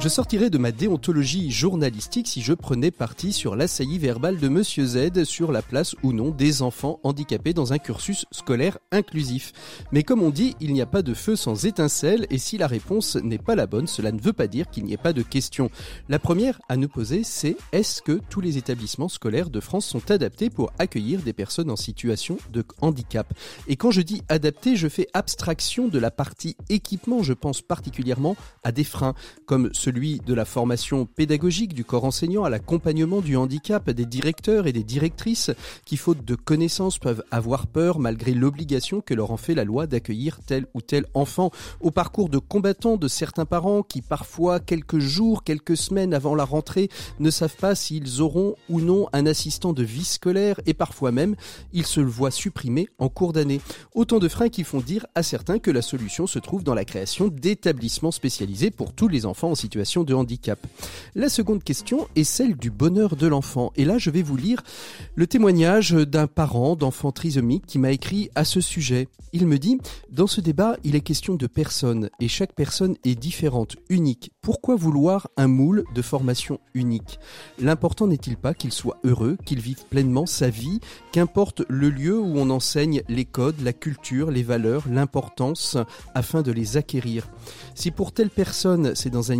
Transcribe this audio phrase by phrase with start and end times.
[0.00, 4.86] Je sortirais de ma déontologie journalistique si je prenais parti sur l'assaillie verbale de Monsieur
[4.86, 9.52] Z sur la place ou non des enfants handicapés dans un cursus scolaire inclusif.
[9.92, 12.66] Mais comme on dit, il n'y a pas de feu sans étincelle et si la
[12.66, 15.20] réponse n'est pas la bonne, cela ne veut pas dire qu'il n'y ait pas de
[15.20, 15.70] question.
[16.08, 20.10] La première à nous poser, c'est est-ce que tous les établissements scolaires de France sont
[20.10, 23.34] adaptés pour accueillir des personnes en situation de handicap?
[23.68, 28.34] Et quand je dis adapté, je fais abstraction de la partie équipement, je pense particulièrement
[28.64, 29.14] à des freins
[29.44, 34.06] comme ceux celui de la formation pédagogique du corps enseignant à l'accompagnement du handicap des
[34.06, 35.50] directeurs et des directrices
[35.84, 39.88] qui, faute de connaissances, peuvent avoir peur malgré l'obligation que leur en fait la loi
[39.88, 41.50] d'accueillir tel ou tel enfant,
[41.80, 46.44] au parcours de combattants de certains parents qui parfois quelques jours, quelques semaines avant la
[46.44, 51.10] rentrée ne savent pas s'ils auront ou non un assistant de vie scolaire et parfois
[51.10, 51.34] même
[51.72, 53.60] ils se le voient supprimer en cours d'année.
[53.96, 56.84] Autant de freins qui font dire à certains que la solution se trouve dans la
[56.84, 60.58] création d'établissements spécialisés pour tous les enfants en situation de handicap.
[61.14, 63.72] La seconde question est celle du bonheur de l'enfant.
[63.76, 64.62] Et là, je vais vous lire
[65.14, 69.08] le témoignage d'un parent d'enfant trisomique qui m'a écrit à ce sujet.
[69.32, 69.78] Il me dit,
[70.10, 74.32] dans ce débat, il est question de personnes et chaque personne est différente, unique.
[74.42, 77.18] Pourquoi vouloir un moule de formation unique?
[77.60, 80.80] L'important n'est-il pas qu'il soit heureux, qu'il vive pleinement sa vie,
[81.12, 85.76] qu'importe le lieu où on enseigne les codes, la culture, les valeurs, l'importance,
[86.14, 87.28] afin de les acquérir?
[87.74, 89.36] Si pour telle personne c'est dans un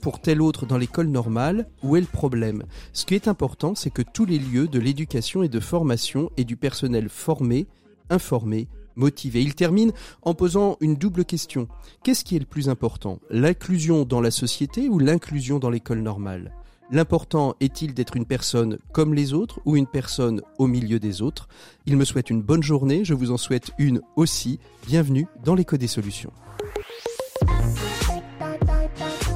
[0.00, 2.64] Pour tel autre dans l'école normale, où est le problème?
[2.92, 6.44] Ce qui est important, c'est que tous les lieux de l'éducation et de formation et
[6.44, 7.66] du personnel formé,
[8.10, 9.42] informé, motivé.
[9.42, 11.66] Il termine en posant une double question.
[12.02, 13.18] Qu'est-ce qui est le plus important?
[13.30, 16.52] L'inclusion dans la société ou l'inclusion dans l'école normale?
[16.90, 21.48] L'important est-il d'être une personne comme les autres ou une personne au milieu des autres?
[21.86, 24.60] Il me souhaite une bonne journée, je vous en souhaite une aussi.
[24.86, 26.32] Bienvenue dans l'écho des solutions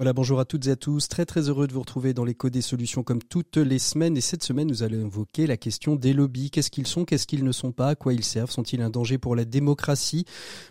[0.00, 1.08] Voilà, bonjour à toutes et à tous.
[1.08, 4.16] Très très heureux de vous retrouver dans l'écho des solutions comme toutes les semaines.
[4.16, 6.52] Et cette semaine, nous allons évoquer la question des lobbies.
[6.52, 9.18] Qu'est-ce qu'ils sont, qu'est-ce qu'ils ne sont pas, à quoi ils servent, sont-ils un danger
[9.18, 10.24] pour la démocratie?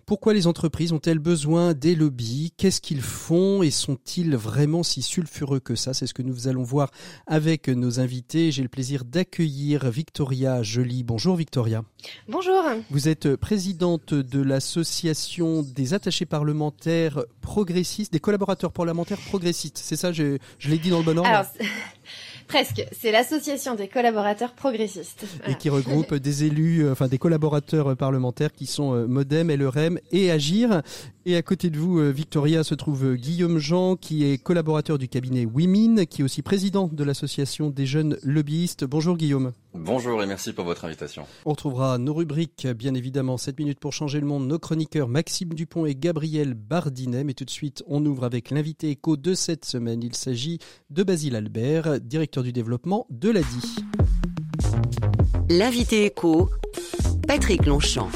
[0.05, 2.53] Pourquoi les entreprises ont-elles besoin des lobbies?
[2.55, 3.63] Qu'est-ce qu'ils font?
[3.63, 5.93] Et sont-ils vraiment si sulfureux que ça?
[5.93, 6.89] C'est ce que nous allons voir
[7.25, 8.53] avec nos invités.
[8.53, 11.03] J'ai le plaisir d'accueillir Victoria Joly.
[11.03, 11.83] Bonjour Victoria.
[12.29, 12.63] Bonjour.
[12.91, 19.79] Vous êtes présidente de l'association des attachés parlementaires progressistes, des collaborateurs parlementaires progressiste.
[19.83, 21.29] C'est ça, je, je l'ai dit dans le bon ordre.
[21.29, 21.45] Alors,
[22.47, 22.85] presque.
[22.91, 25.25] C'est l'association des collaborateurs progressistes.
[25.47, 29.99] Et qui regroupe des élus, euh, enfin des collaborateurs parlementaires qui sont euh, Modem, LRM
[30.11, 30.81] et Agir.
[31.25, 35.07] Et à côté de vous, euh, Victoria, se trouve Guillaume Jean, qui est collaborateur du
[35.07, 38.85] cabinet Women, qui est aussi président de l'association des jeunes lobbyistes.
[38.85, 39.51] Bonjour Guillaume.
[39.79, 41.25] Bonjour et merci pour votre invitation.
[41.45, 45.53] On retrouvera nos rubriques, bien évidemment, 7 minutes pour changer le monde, nos chroniqueurs Maxime
[45.53, 47.23] Dupont et Gabriel Bardinet.
[47.23, 50.03] Mais tout de suite, on ouvre avec l'invité écho de cette semaine.
[50.03, 53.75] Il s'agit de Basile Albert, directeur du développement de l'ADI.
[55.49, 56.49] L'invité écho,
[57.27, 58.09] Patrick Longchamp.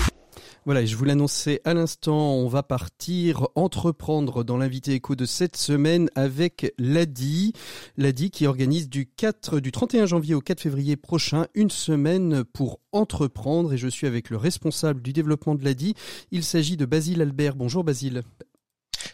[0.66, 5.58] Voilà, je vous l'annonçais à l'instant, on va partir entreprendre dans l'invité écho de cette
[5.58, 7.54] semaine avec l'ADI.
[7.98, 12.80] L'ADI qui organise du 4, du 31 janvier au 4 février prochain une semaine pour
[12.92, 15.96] entreprendre et je suis avec le responsable du développement de l'ADI.
[16.30, 17.56] Il s'agit de Basile Albert.
[17.56, 18.22] Bonjour Basile.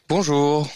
[0.09, 0.67] Bonjour.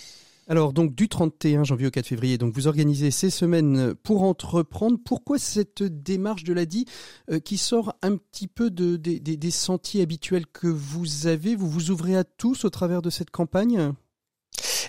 [0.47, 4.97] Alors donc du 31 janvier au 4 février, donc vous organisez ces semaines pour entreprendre.
[5.03, 6.85] Pourquoi cette démarche de l'ADI
[7.29, 11.55] euh, qui sort un petit peu de, des sentiers habituels que vous avez?
[11.55, 13.93] Vous vous ouvrez à tous au travers de cette campagne?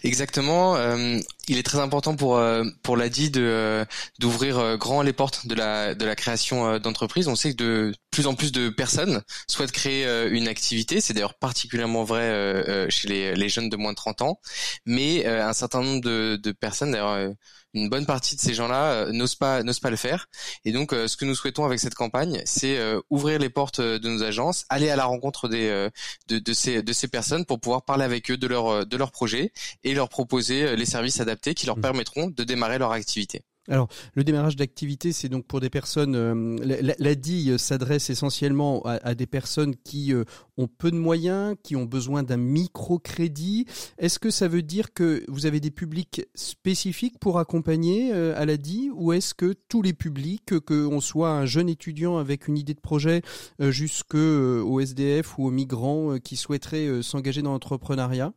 [0.04, 0.74] Exactement.
[0.76, 3.84] Euh, il est très important pour euh, pour l'ADI de euh,
[4.18, 7.28] d'ouvrir grand les portes de la de la création d'entreprise.
[7.28, 11.00] On sait que de plus en plus de personnes souhaitent créer une activité.
[11.00, 14.40] C'est d'ailleurs particulièrement vrai chez les, les jeunes de moins de 30 ans.
[14.86, 17.32] Mais un certain nombre de, de personnes, d'ailleurs
[17.74, 20.28] une bonne partie de ces gens-là n'osent pas n'osent pas le faire.
[20.64, 22.78] Et donc, ce que nous souhaitons avec cette campagne, c'est
[23.10, 25.88] ouvrir les portes de nos agences, aller à la rencontre des
[26.28, 29.10] de, de, ces de ces personnes pour pouvoir parler avec eux de leur de leur
[29.10, 29.52] projet
[29.84, 31.82] et leur proposer les services adaptés qui leur mmh.
[31.82, 33.42] permettront de démarrer leur activité.
[33.68, 36.16] Alors, le démarrage d'activité, c'est donc pour des personnes.
[36.16, 40.24] Euh, L'ADI s'adresse essentiellement à, des personnes qui euh,
[40.56, 43.66] ont peu de moyens, qui ont besoin d'un microcrédit.
[43.98, 48.46] Est-ce que ça veut dire que vous avez des publics spécifiques pour accompagner euh, à
[48.46, 52.58] l'ADI, ou est-ce que tous les publics, que on soit un jeune étudiant avec une
[52.58, 53.22] idée de projet,
[53.60, 58.32] jusqu'au SDF ou aux migrants qui souhaiteraient s'engager dans l'entrepreneuriat?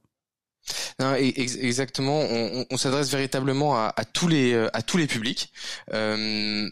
[0.99, 2.21] Non, exactement.
[2.69, 5.51] On, s'adresse véritablement à, tous les à tous les publics.
[5.93, 6.69] Euh,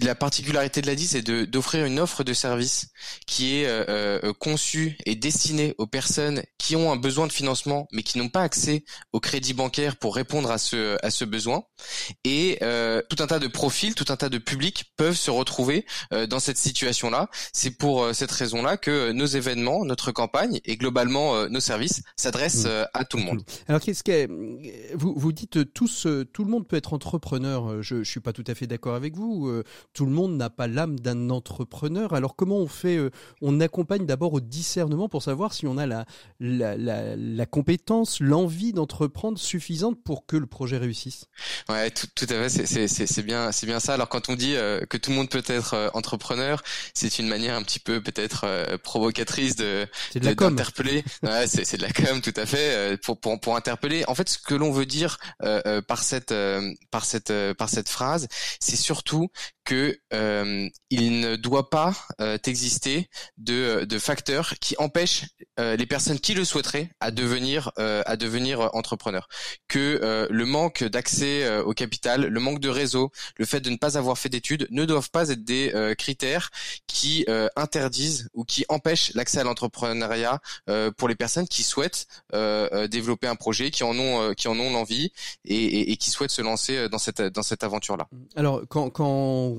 [0.00, 2.88] la particularité de l'ADI, c'est d'offrir une offre de service
[3.26, 3.84] qui est euh,
[4.24, 8.30] euh, conçue et destinée aux personnes qui ont un besoin de financement, mais qui n'ont
[8.30, 11.64] pas accès au crédit bancaire pour répondre à ce à ce besoin.
[12.24, 15.84] Et euh, tout un tas de profils, tout un tas de publics peuvent se retrouver
[16.28, 17.28] dans cette situation-là.
[17.52, 22.86] C'est pour cette raison-là que nos événements, notre campagne et globalement nos services s'adressent mmh.
[22.94, 23.42] à tout le monde.
[23.68, 24.26] Alors qu'est-ce que
[24.94, 27.82] vous vous dites tous, tout le monde peut être entrepreneur.
[27.82, 29.62] Je, je suis pas tout à fait d'accord avec vous
[29.92, 32.12] tout le monde n'a pas l'âme d'un entrepreneur.
[32.14, 35.86] Alors comment on fait euh, On accompagne d'abord au discernement pour savoir si on a
[35.86, 36.06] la,
[36.40, 41.26] la, compétence, l'envie d'entreprendre suffisante pour que le projet réussisse?
[41.68, 42.86] Ouais, tout, à fait.
[42.86, 43.94] C'est bien, c'est bien ça.
[43.94, 46.62] Alors quand on dit euh, que tout le monde peut être euh, entrepreneur,
[46.94, 51.04] c'est une manière un petit peu peut-être provocatrice de d'interpeller.
[51.22, 54.04] ouais, c'est de la com, tout à fait, pour, pour pour interpeller.
[54.08, 55.18] En fait, ce que l'on veut dire
[55.86, 56.34] par cette
[56.90, 58.28] par cette par cette phrase,
[58.60, 59.30] c'est surtout
[59.64, 59.71] que
[60.12, 63.08] euh, il ne doit pas euh, exister
[63.38, 65.26] de, facteurs qui empêchent
[65.58, 69.28] euh, les personnes qui le souhaiteraient à devenir à devenir entrepreneurs.
[69.68, 73.96] Que le manque d'accès au capital, le manque de réseau, le fait de ne pas
[73.96, 76.50] avoir fait d'études ne doivent pas être des critères
[76.86, 77.24] qui
[77.56, 80.40] interdisent ou qui empêchent l'accès à l'entrepreneuriat
[80.96, 82.06] pour les personnes qui souhaitent
[82.90, 85.12] développer un projet, qui en ont qui en ont l'envie
[85.44, 88.08] et, qui souhaitent se lancer dans cette dans cette aventure là.
[88.36, 88.90] Alors quand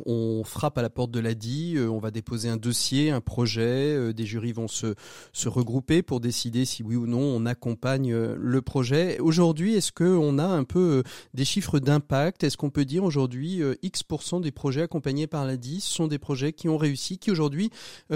[0.06, 4.26] on frappe à la porte de l'ADI, on va déposer un dossier, un projet, des
[4.26, 4.96] jurys vont se
[5.32, 9.20] se regrouper pour décider si oui ou non on accompagne euh, le projet.
[9.20, 11.04] Aujourd'hui, est-ce qu'on a un peu euh,
[11.34, 12.44] des chiffres d'impact?
[12.44, 16.20] Est-ce qu'on peut dire aujourd'hui euh, X% des projets accompagnés par la DIS sont des
[16.20, 17.70] projets qui ont réussi, qui aujourd'hui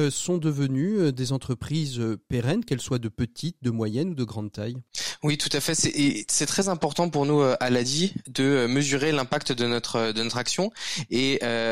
[0.09, 4.77] sont devenus des entreprises pérennes, qu'elles soient de petites, de moyennes ou de grande taille
[5.23, 5.75] Oui, tout à fait.
[5.75, 10.71] C'est très important pour nous à l'ADI de mesurer l'impact de notre de notre action
[11.09, 11.39] et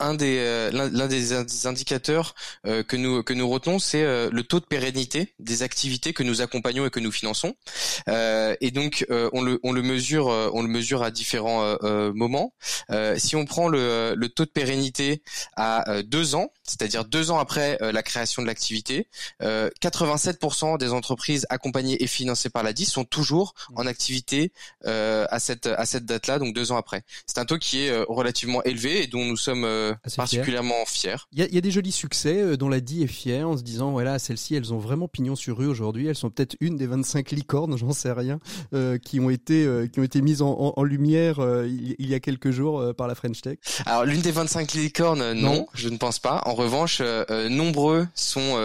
[0.00, 2.34] un des euh, l'un des indicateurs
[2.66, 6.22] euh, que nous que nous retenons, c'est euh, le taux de pérennité des activités que
[6.22, 7.54] nous accompagnons et que nous finançons.
[8.08, 11.76] et donc on le on le mesure on le mesure à différents
[12.14, 12.54] moments.
[13.16, 15.22] si on prend le, le taux de pérennité
[15.56, 19.08] à deux ans, c'est-à-dire deux ans après la création de l'activité,
[19.40, 24.52] 87% des entreprises accompagnées et financées par la DIS sont toujours en activité
[24.84, 27.02] à cette à cette date-là, donc deux ans après.
[27.26, 31.28] C'est un taux qui est relativement élevé et dont nous sommes particulièrement fier.
[31.32, 33.90] Il y, a, des jolis succès euh, dont la DI est fière en se disant
[33.92, 36.06] voilà celles-ci elles ont vraiment pignon sur rue aujourd'hui.
[36.06, 38.40] Elles sont peut-être une des 25 licornes, j'en sais rien,
[38.74, 42.50] euh, qui ont été euh, qui ont été mises en, lumière il, y a quelques
[42.50, 43.58] jours par la French Tech.
[43.86, 46.42] Alors l'une des 25 licornes, non, je ne pense pas.
[46.46, 47.02] En revanche,
[47.50, 48.56] nombreux sont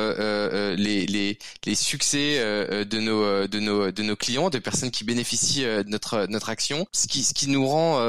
[0.78, 5.64] les, les, les succès de nos de nos de nos clients, de personnes qui bénéficient
[5.64, 6.88] de notre notre action.
[6.94, 8.00] Ce qui ce qui nous rend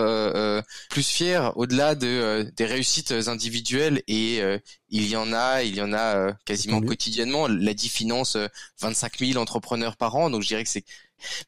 [0.91, 4.59] plus fiers au-delà de des réussites individuelles et euh,
[4.89, 7.49] il y en a, il y en a euh, quasiment quotidiennement.
[7.49, 8.37] L'ADI finance
[8.81, 10.85] 25 000 entrepreneurs par an, donc je dirais que c'est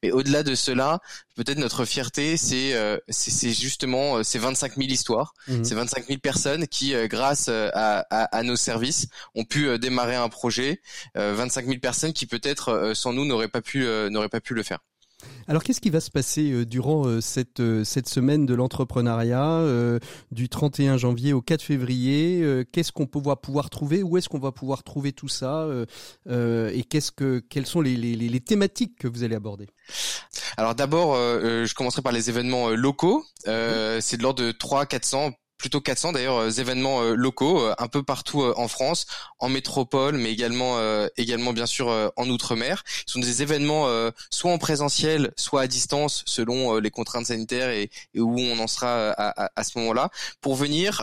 [0.02, 0.99] mais au-delà de cela,
[1.37, 5.62] peut-être notre fierté, c'est euh, c'est justement ces 25 000 histoires, mmh.
[5.62, 10.81] ces 25 000 personnes qui, grâce à, à, nos services, ont pu démarrer un projet.
[11.16, 14.79] 25 000 personnes qui peut-être sans nous n'auraient pas pu n'auraient pas pu le faire.
[15.48, 19.65] Alors qu'est-ce qui va se passer euh, durant euh, cette, euh, cette semaine de l'entrepreneuriat
[20.31, 24.03] du 31 janvier au 4 février Qu'est-ce qu'on va pouvoir trouver?
[24.03, 25.67] Où est-ce qu'on va pouvoir trouver tout ça
[26.29, 29.67] Et qu'est-ce que quelles sont les, les, les, thématiques que vous allez aborder?
[30.56, 33.25] Alors d'abord, je commencerai par les événements locaux.
[33.44, 37.88] C'est de l'ordre de 3 400 plutôt 400 d'ailleurs euh, événements euh, locaux euh, un
[37.88, 39.06] peu partout en France,
[39.41, 40.79] en métropole, mais également
[41.17, 42.84] également bien sûr en outre-mer.
[43.06, 43.88] Ce sont des événements
[44.31, 49.10] soit en présentiel, soit à distance selon les contraintes sanitaires et, où on en sera
[49.10, 50.10] à, à, ce moment-là,
[50.41, 51.03] pour venir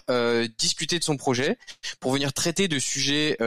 [0.57, 1.57] discuter de son projet,
[1.99, 3.37] pour venir traiter de sujets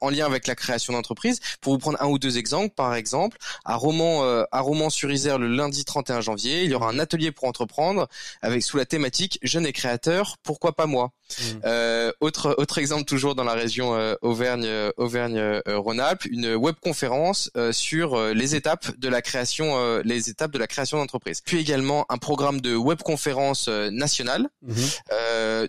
[0.00, 1.40] en lien avec la création d'entreprise.
[1.60, 5.38] Pour vous prendre un ou deux exemples, par exemple, à Romans à Romans sur Isère
[5.38, 8.08] le lundi 31 janvier, il y aura un atelier pour entreprendre
[8.42, 12.10] avec sous la thématique jeunes et créateurs pourquoi pas moi mmh.
[12.20, 18.98] Autre autre exemple toujours dans la région Auvergne Auvergne Rhône-Alpes, une webconférence sur les étapes
[18.98, 21.40] de la création les étapes de la création d'entreprise.
[21.40, 24.72] Puis également un programme de webconférence nationale, mmh.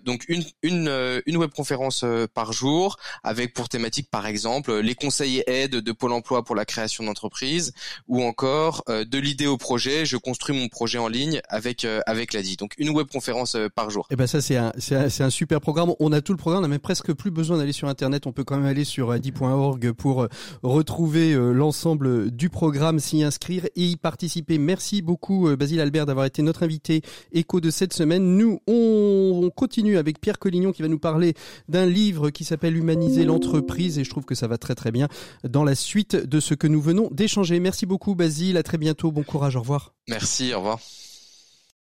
[0.03, 5.63] donc une une une webconférence par jour avec pour thématique par exemple les conseils et
[5.63, 7.73] aides de Pôle Emploi pour la création d'entreprise
[8.07, 12.33] ou encore de l'idée au projet, je construis mon projet en ligne avec euh, avec
[12.33, 12.57] l'ADI.
[12.57, 14.07] Donc une webconférence euh, par jour.
[14.09, 15.93] Et eh ben ça c'est un c'est un, super programme.
[15.99, 18.27] On a tout le programme, on n'a même presque plus besoin d'aller sur internet.
[18.27, 20.27] On peut quand même aller sur adi.org pour euh,
[20.63, 24.57] retrouver l'ensemble du programme, s'y inscrire et y participer.
[24.57, 27.01] Merci beaucoup Basile Albert d'avoir été notre invité
[27.31, 28.37] écho de cette semaine.
[28.37, 31.33] Nous on, on continue avec Pierre Collignon qui va nous parler
[31.69, 35.07] d'un livre qui s'appelle Humaniser l'entreprise et je trouve que ça va très très bien
[35.43, 37.59] dans la suite de ce que nous venons d'échanger.
[37.59, 39.93] Merci beaucoup Basile, à très bientôt, bon courage, au revoir.
[40.07, 40.79] Merci, au revoir.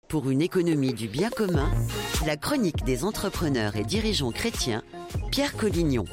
[0.08, 1.70] Pour une économie du bien commun,
[2.26, 4.82] la chronique des entrepreneurs et dirigeants chrétiens,
[5.30, 6.04] Pierre Collignon.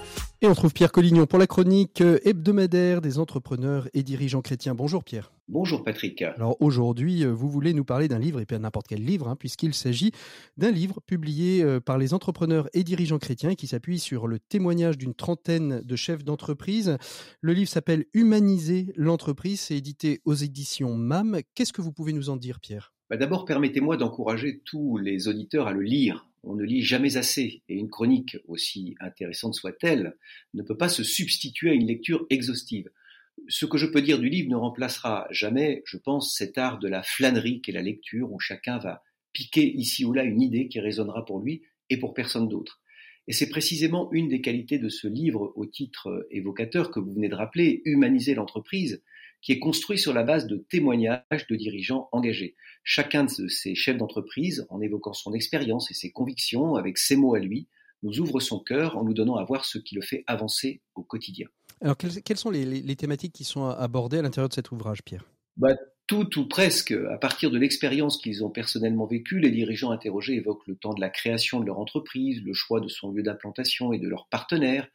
[0.41, 4.75] Et on trouve Pierre Collignon pour la chronique hebdomadaire des entrepreneurs et dirigeants chrétiens.
[4.75, 5.31] Bonjour Pierre.
[5.47, 6.21] Bonjour Patrick.
[6.21, 9.73] Alors aujourd'hui, vous voulez nous parler d'un livre, et pas n'importe quel livre, hein, puisqu'il
[9.73, 10.11] s'agit
[10.57, 14.97] d'un livre publié euh, par les entrepreneurs et dirigeants chrétiens qui s'appuie sur le témoignage
[14.97, 16.97] d'une trentaine de chefs d'entreprise.
[17.39, 21.39] Le livre s'appelle Humaniser l'entreprise, c'est édité aux éditions MAM.
[21.55, 22.93] Qu'est-ce que vous pouvez nous en dire Pierre?
[23.11, 27.61] Bah, D'abord, permettez-moi d'encourager tous les auditeurs à le lire on ne lit jamais assez,
[27.69, 30.17] et une chronique, aussi intéressante soit-elle,
[30.53, 32.89] ne peut pas se substituer à une lecture exhaustive.
[33.47, 36.87] Ce que je peux dire du livre ne remplacera jamais, je pense, cet art de
[36.87, 39.03] la flânerie qu'est la lecture, où chacun va
[39.33, 42.81] piquer ici ou là une idée qui résonnera pour lui et pour personne d'autre.
[43.27, 47.29] Et c'est précisément une des qualités de ce livre au titre évocateur que vous venez
[47.29, 49.03] de rappeler, Humaniser l'entreprise,
[49.41, 52.55] qui est construit sur la base de témoignages de dirigeants engagés.
[52.83, 57.35] Chacun de ces chefs d'entreprise, en évoquant son expérience et ses convictions avec ses mots
[57.35, 57.67] à lui,
[58.03, 61.03] nous ouvre son cœur en nous donnant à voir ce qui le fait avancer au
[61.03, 61.47] quotidien.
[61.81, 65.25] Alors, quelles, sont les, thématiques qui sont abordées à l'intérieur de cet ouvrage, Pierre?
[65.57, 66.91] Bah, Tout ou presque.
[66.91, 71.01] À partir de l'expérience qu'ils ont personnellement vécue, les dirigeants interrogés évoquent le temps de
[71.01, 74.87] la création de leur entreprise, le choix de son lieu d'implantation et de leurs partenaires,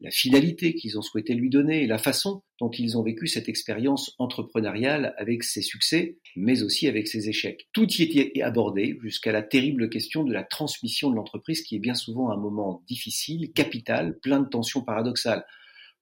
[0.00, 3.48] la finalité qu'ils ont souhaité lui donner et la façon dont ils ont vécu cette
[3.48, 7.68] expérience entrepreneuriale avec ses succès, mais aussi avec ses échecs.
[7.72, 11.80] Tout y était abordé jusqu'à la terrible question de la transmission de l'entreprise qui est
[11.80, 15.46] bien souvent un moment difficile, capital, plein de tensions paradoxales.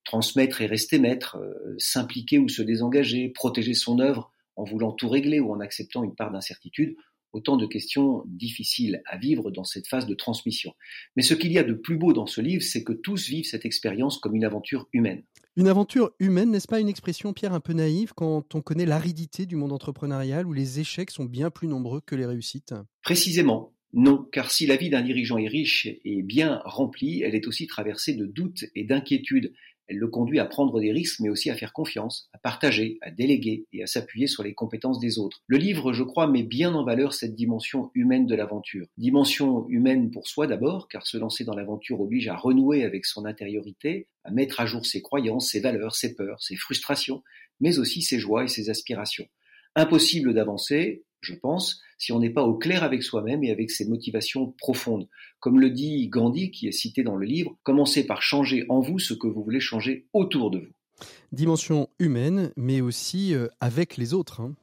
[0.05, 5.09] Transmettre et rester maître, euh, s'impliquer ou se désengager, protéger son œuvre en voulant tout
[5.09, 6.95] régler ou en acceptant une part d'incertitude,
[7.35, 10.73] autant de questions difficiles à vivre dans cette phase de transmission.
[11.17, 13.45] Mais ce qu'il y a de plus beau dans ce livre, c'est que tous vivent
[13.45, 15.23] cette expérience comme une aventure humaine.
[15.57, 19.47] Une aventure humaine, n'est-ce pas une expression, Pierre, un peu naïve quand on connaît l'aridité
[19.47, 22.75] du monde entrepreneurial où les échecs sont bien plus nombreux que les réussites?
[23.03, 23.73] Précisément.
[23.93, 27.69] Non, car si la vie d'un dirigeant est riche et bien remplie, elle est aussi
[27.69, 29.53] traversée de doutes et d'inquiétudes.
[29.87, 33.11] Elle le conduit à prendre des risques, mais aussi à faire confiance, à partager, à
[33.11, 35.43] déléguer et à s'appuyer sur les compétences des autres.
[35.47, 38.87] Le livre, je crois, met bien en valeur cette dimension humaine de l'aventure.
[38.97, 43.25] Dimension humaine pour soi d'abord, car se lancer dans l'aventure oblige à renouer avec son
[43.25, 47.23] intériorité, à mettre à jour ses croyances, ses valeurs, ses peurs, ses frustrations,
[47.61, 49.29] mais aussi ses joies et ses aspirations.
[49.77, 53.87] Impossible d'avancer, je pense, si on n'est pas au clair avec soi-même et avec ses
[53.89, 55.09] motivations profondes.
[55.41, 58.99] Comme le dit Gandhi, qui est cité dans le livre, commencez par changer en vous
[58.99, 61.07] ce que vous voulez changer autour de vous.
[61.33, 64.41] Dimension humaine, mais aussi euh, avec les autres.
[64.41, 64.55] Hein.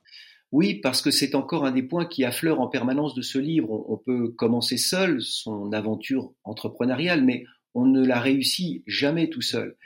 [0.52, 3.86] Oui, parce que c'est encore un des points qui affleure en permanence de ce livre.
[3.90, 9.78] On, peut commencer seul son aventure entrepreneuriale, mais on ne la réussit jamais tout seul.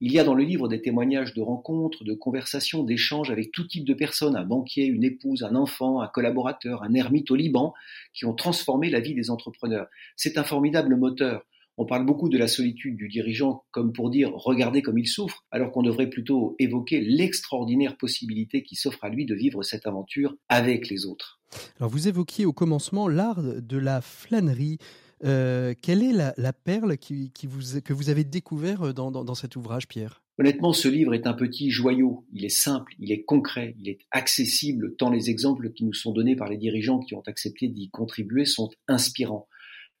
[0.00, 3.66] Il y a dans le livre des témoignages de rencontres, de conversations, d'échanges avec tout
[3.66, 7.72] type de personnes, un banquier, une épouse, un enfant, un collaborateur, un ermite au Liban,
[8.12, 9.86] qui ont transformé la vie des entrepreneurs.
[10.16, 11.46] C'est un formidable moteur.
[11.76, 15.44] On parle beaucoup de la solitude du dirigeant comme pour dire regardez comme il souffre,
[15.50, 20.36] alors qu'on devrait plutôt évoquer l'extraordinaire possibilité qui s'offre à lui de vivre cette aventure
[20.48, 21.40] avec les autres.
[21.78, 24.78] Alors vous évoquiez au commencement l'art de la flânerie.
[25.24, 30.22] Euh, quelle est la, perle que vous avez découvert euh, dans, cet ouvrage, Pierre?
[30.38, 32.26] Honnêtement, ce livre est un petit joyau.
[32.32, 36.12] Il est simple, il est concret, il est accessible, tant les exemples qui nous sont
[36.12, 39.48] donnés par les dirigeants qui ont accepté d'y contribuer sont inspirants.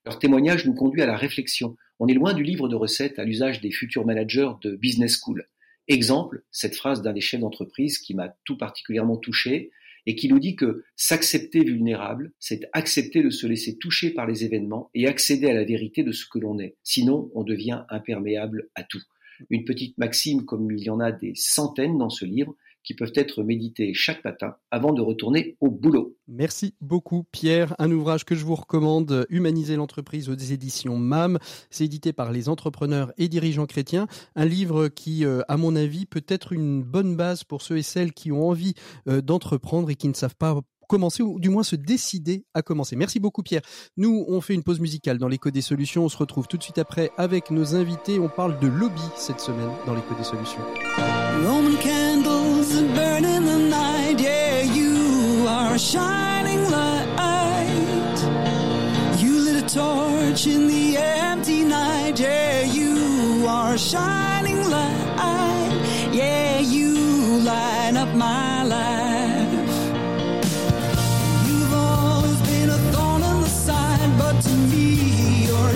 [0.04, 1.76] Leur témoignage nous conduit à la réflexion.
[1.98, 5.48] On est loin du livre de recettes à l'usage des futurs managers de business school.
[5.86, 9.70] Exemple, cette phrase d'un des chefs d'entreprise qui m'a tout particulièrement touché
[10.06, 14.44] et qui nous dit que s'accepter vulnérable, c'est accepter de se laisser toucher par les
[14.44, 16.76] événements et accéder à la vérité de ce que l'on est.
[16.82, 19.02] Sinon, on devient imperméable à tout.
[19.50, 23.12] Une petite maxime comme il y en a des centaines dans ce livre qui peuvent
[23.14, 26.16] être médités chaque matin avant de retourner au boulot.
[26.28, 27.74] Merci beaucoup Pierre.
[27.78, 31.38] Un ouvrage que je vous recommande, Humaniser l'entreprise aux éditions MAM.
[31.70, 34.06] C'est édité par les entrepreneurs et dirigeants chrétiens.
[34.36, 37.82] Un livre qui, euh, à mon avis, peut être une bonne base pour ceux et
[37.82, 38.74] celles qui ont envie
[39.08, 42.96] euh, d'entreprendre et qui ne savent pas commencer ou du moins se décider à commencer.
[42.96, 43.62] Merci beaucoup Pierre.
[43.96, 46.04] Nous, on fait une pause musicale dans l'écho des solutions.
[46.04, 48.18] On se retrouve tout de suite après avec nos invités.
[48.18, 50.60] On parle de lobby cette semaine dans l'écho des solutions.
[51.82, 54.20] Candles the night.
[54.20, 55.76] Yeah, you are.
[59.18, 62.18] You lit a torch in the empty night.
[62.18, 63.76] Yeah, you are.
[66.12, 66.94] Yeah, you
[68.04, 68.53] up my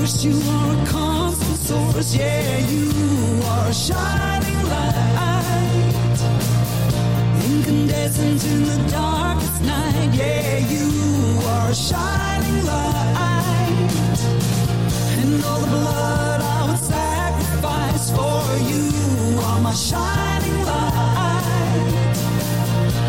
[0.00, 2.90] You are a constant source, yeah, you
[3.44, 6.20] are a shining light.
[7.44, 10.88] Incandescent in the darkest night, yeah, you
[11.46, 14.20] are a shining light.
[15.20, 22.16] And all the blood I would sacrifice for you are my shining light.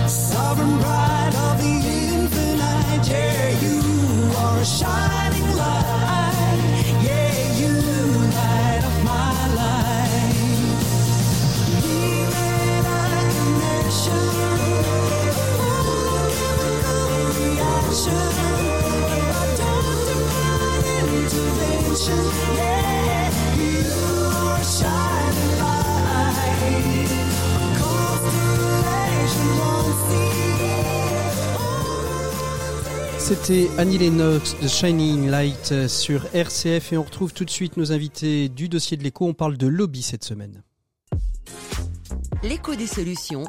[0.09, 1.73] Sovereign bride of the
[2.19, 3.79] infinite, yeah, you
[4.35, 5.30] are a shining
[33.33, 37.93] C'était Annie Lennox de Shining Light sur RCF et on retrouve tout de suite nos
[37.93, 39.25] invités du dossier de l'écho.
[39.25, 40.63] On parle de lobby cette semaine.
[42.43, 43.45] L'écho des solutions.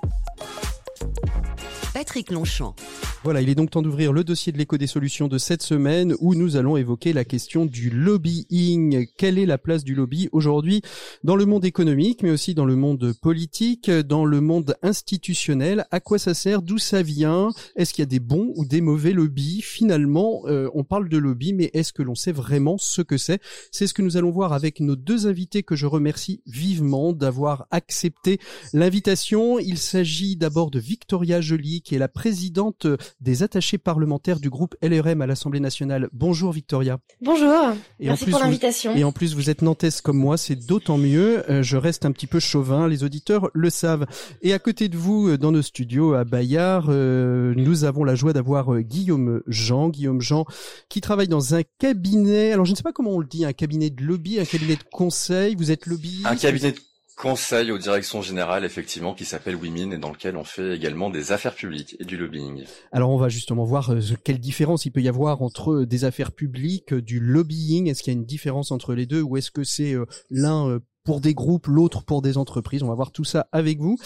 [1.92, 2.76] Patrick Longchamp.
[3.24, 6.16] Voilà, il est donc temps d'ouvrir le dossier de l'écho des solutions de cette semaine
[6.18, 9.06] où nous allons évoquer la question du lobbying.
[9.16, 10.82] Quelle est la place du lobby aujourd'hui
[11.22, 15.86] dans le monde économique, mais aussi dans le monde politique, dans le monde institutionnel?
[15.92, 16.62] À quoi ça sert?
[16.62, 17.50] D'où ça vient?
[17.76, 19.62] Est-ce qu'il y a des bons ou des mauvais lobbies?
[19.62, 23.40] Finalement, euh, on parle de lobby, mais est-ce que l'on sait vraiment ce que c'est?
[23.70, 27.68] C'est ce que nous allons voir avec nos deux invités que je remercie vivement d'avoir
[27.70, 28.40] accepté
[28.72, 29.60] l'invitation.
[29.60, 32.88] Il s'agit d'abord de Victoria Joly, qui est la présidente
[33.20, 36.08] des attachés parlementaires du groupe LRM à l'Assemblée nationale.
[36.12, 36.98] Bonjour Victoria.
[37.20, 37.72] Bonjour.
[38.00, 38.94] Et Merci en plus, pour vous- l'invitation.
[38.96, 41.48] Et en plus, vous êtes nantaise comme moi, c'est d'autant mieux.
[41.50, 44.06] Euh, je reste un petit peu chauvin, les auditeurs le savent.
[44.42, 48.14] Et à côté de vous, euh, dans nos studios à Bayard, euh, nous avons la
[48.14, 49.88] joie d'avoir Guillaume Jean.
[49.88, 50.44] Guillaume Jean,
[50.88, 52.52] qui travaille dans un cabinet.
[52.52, 54.76] Alors, je ne sais pas comment on le dit, un cabinet de lobby, un cabinet
[54.76, 55.54] de conseil.
[55.56, 56.26] Vous êtes lobbyiste?
[56.26, 56.78] Un cabinet de
[57.16, 61.32] conseil aux directions générales, effectivement, qui s'appelle WIMIN et dans lequel on fait également des
[61.32, 62.64] affaires publiques et du lobbying.
[62.90, 66.04] Alors on va justement voir euh, quelle différence il peut y avoir entre euh, des
[66.04, 67.88] affaires publiques, euh, du lobbying.
[67.88, 69.94] Est-ce qu'il y a une différence entre les deux ou est-ce que c'est
[70.30, 73.96] l'un pour des groupes, l'autre pour des entreprises On va voir tout ça avec vous.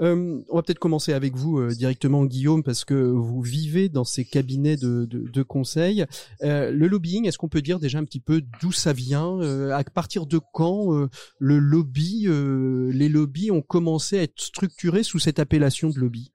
[0.00, 4.04] Euh, on va peut-être commencer avec vous euh, directement, Guillaume, parce que vous vivez dans
[4.04, 6.04] ces cabinets de, de, de conseil.
[6.42, 9.72] Euh, le lobbying, est-ce qu'on peut dire déjà un petit peu d'où ça vient euh,
[9.72, 15.02] À partir de quand euh, le lobby, euh, les lobbies ont commencé à être structurés
[15.02, 16.32] sous cette appellation de lobby?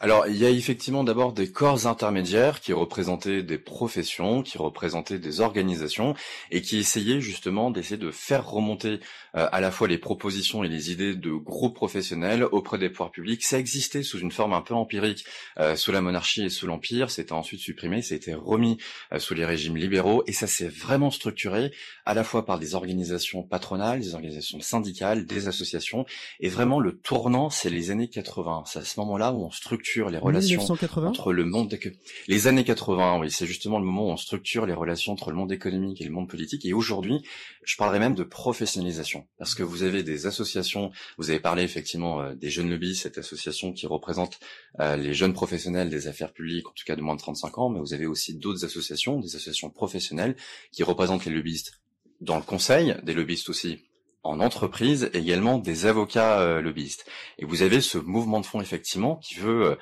[0.00, 5.18] Alors, il y a effectivement d'abord des corps intermédiaires qui représentaient des professions, qui représentaient
[5.18, 6.14] des organisations
[6.50, 9.00] et qui essayaient justement d'essayer de faire remonter
[9.34, 13.44] à la fois les propositions et les idées de groupes professionnels auprès des pouvoirs publics.
[13.44, 15.24] Ça existait sous une forme un peu empirique
[15.58, 17.10] euh, sous la monarchie et sous l'Empire.
[17.10, 18.78] C'était ensuite supprimé, été remis
[19.12, 21.72] euh, sous les régimes libéraux et ça s'est vraiment structuré
[22.04, 26.04] à la fois par des organisations patronales, des organisations syndicales, des associations.
[26.40, 28.64] Et vraiment, le tournant, c'est les années 80.
[28.66, 31.78] C'est à ce moment-là où on structure les relations 1980 entre le monde
[32.26, 35.36] les années 80 oui c'est justement le moment où on structure les relations entre le
[35.36, 37.22] monde économique et le monde politique et aujourd'hui
[37.64, 42.22] je parlerai même de professionnalisation parce que vous avez des associations, vous avez parlé effectivement
[42.22, 44.38] euh, des jeunes lobbies, cette association qui représente
[44.80, 47.70] euh, les jeunes professionnels des affaires publiques, en tout cas de moins de 35 ans,
[47.70, 50.36] mais vous avez aussi d'autres associations, des associations professionnelles
[50.72, 51.80] qui représentent les lobbyistes
[52.20, 53.84] dans le conseil, des lobbyistes aussi
[54.24, 57.04] en entreprise, également des avocats euh, lobbyistes.
[57.38, 59.76] Et vous avez ce mouvement de fond effectivement qui veut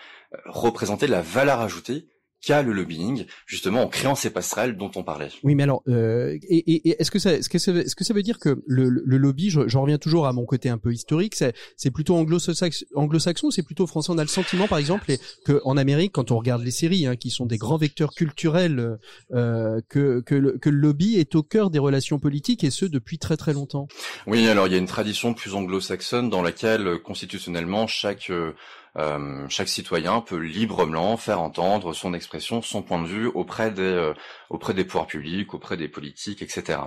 [0.46, 2.06] représenter la valeur ajoutée
[2.44, 5.28] qu'a le lobbying, justement en créant ces passerelles dont on parlait.
[5.42, 8.14] Oui, mais alors, euh, et, et, est-ce que ça, est-ce que ça, est-ce que ça
[8.14, 11.34] veut dire que le, le lobby, j'en reviens toujours à mon côté un peu historique,
[11.34, 14.10] c'est, plutôt anglo-saxon, c'est plutôt français?
[14.10, 15.12] On a le sentiment, par exemple,
[15.44, 18.98] que en Amérique, quand on regarde les séries, hein, qui sont des grands vecteurs culturels,
[19.32, 22.86] euh, que que le, que le lobby est au cœur des relations politiques et ce
[22.86, 23.88] depuis très très longtemps.
[24.26, 28.52] Oui, alors il y a une tradition plus anglo-saxonne dans laquelle constitutionnellement chaque euh,
[28.96, 33.82] euh, chaque citoyen peut librement faire entendre son expression, son point de vue auprès des
[33.82, 34.14] euh,
[34.48, 36.80] auprès des pouvoirs publics, auprès des politiques, etc.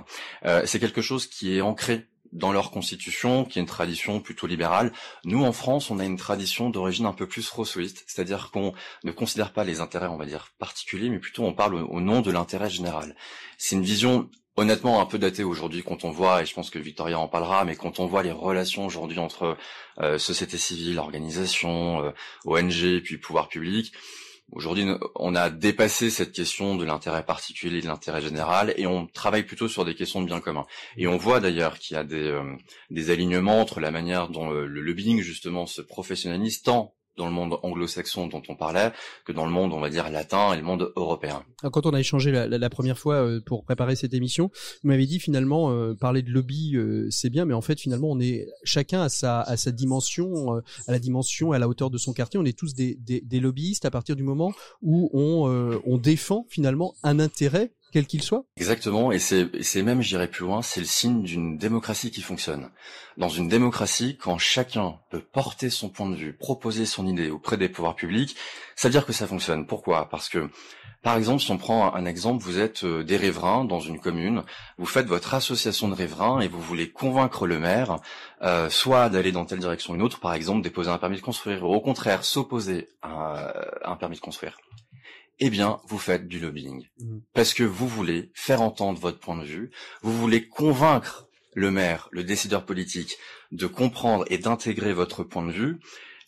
[0.44, 4.46] Euh, c'est quelque chose qui est ancré dans leur constitution, qui est une tradition plutôt
[4.46, 4.92] libérale.
[5.24, 9.12] Nous, en France, on a une tradition d'origine un peu plus rousseauiste, c'est-à-dire qu'on ne
[9.12, 12.30] considère pas les intérêts, on va dire, particuliers, mais plutôt on parle au nom de
[12.30, 13.16] l'intérêt général.
[13.56, 16.78] C'est une vision honnêtement un peu daté aujourd'hui quand on voit, et je pense que
[16.78, 19.56] Victoria en parlera, mais quand on voit les relations aujourd'hui entre
[20.00, 22.10] euh, société civile, organisation, euh,
[22.44, 23.92] ONG, puis pouvoir public,
[24.52, 29.44] aujourd'hui on a dépassé cette question de l'intérêt particulier, de l'intérêt général, et on travaille
[29.44, 30.66] plutôt sur des questions de bien commun.
[30.96, 34.66] Et on voit d'ailleurs qu'il y a des, euh, alignements entre la manière dont le,
[34.66, 38.92] le lobbying justement se professionnalise tant dans le monde anglo-saxon dont on parlait
[39.24, 41.44] que dans le monde, on va dire, latin et le monde européen.
[41.62, 44.50] quand on a échangé la, première fois euh, pour préparer cette émission,
[44.82, 48.08] vous m'avez dit finalement euh, parler de lobby euh, c'est bien, mais en fait finalement
[48.10, 51.98] on est chacun à sa à sa dimension, à la dimension, à la hauteur de
[51.98, 52.40] son quartier.
[52.40, 56.46] On est tous des, des, des lobbyistes à partir du moment où on on défend
[56.48, 58.42] finalement un intérêt quel qu'il soit.
[58.56, 62.70] Exactement, et c'est même, j'irai plus loin, c'est le signe d'une démocratie qui fonctionne.
[63.18, 67.56] Dans une démocratie, quand chacun peut porter son point de vue, proposer son idée auprès
[67.56, 68.34] des pouvoirs publics,
[68.74, 69.64] ça veut dire que ça fonctionne.
[69.68, 70.08] Pourquoi?
[70.08, 70.50] Parce que,
[71.04, 74.42] par exemple, si on prend un exemple, vous êtes euh, des riverains dans une commune,
[74.76, 77.98] vous faites votre association de riverains et vous voulez convaincre le maire,
[78.42, 81.22] euh, soit d'aller dans telle direction ou une autre, par exemple déposer un permis de
[81.22, 83.54] construire, ou au contraire s'opposer à
[83.84, 84.56] un permis de construire
[85.40, 86.86] eh bien, vous faites du lobbying.
[86.98, 87.18] Mmh.
[87.32, 89.70] Parce que vous voulez faire entendre votre point de vue,
[90.02, 93.16] vous voulez convaincre le maire, le décideur politique,
[93.52, 95.80] de comprendre et d'intégrer votre point de vue.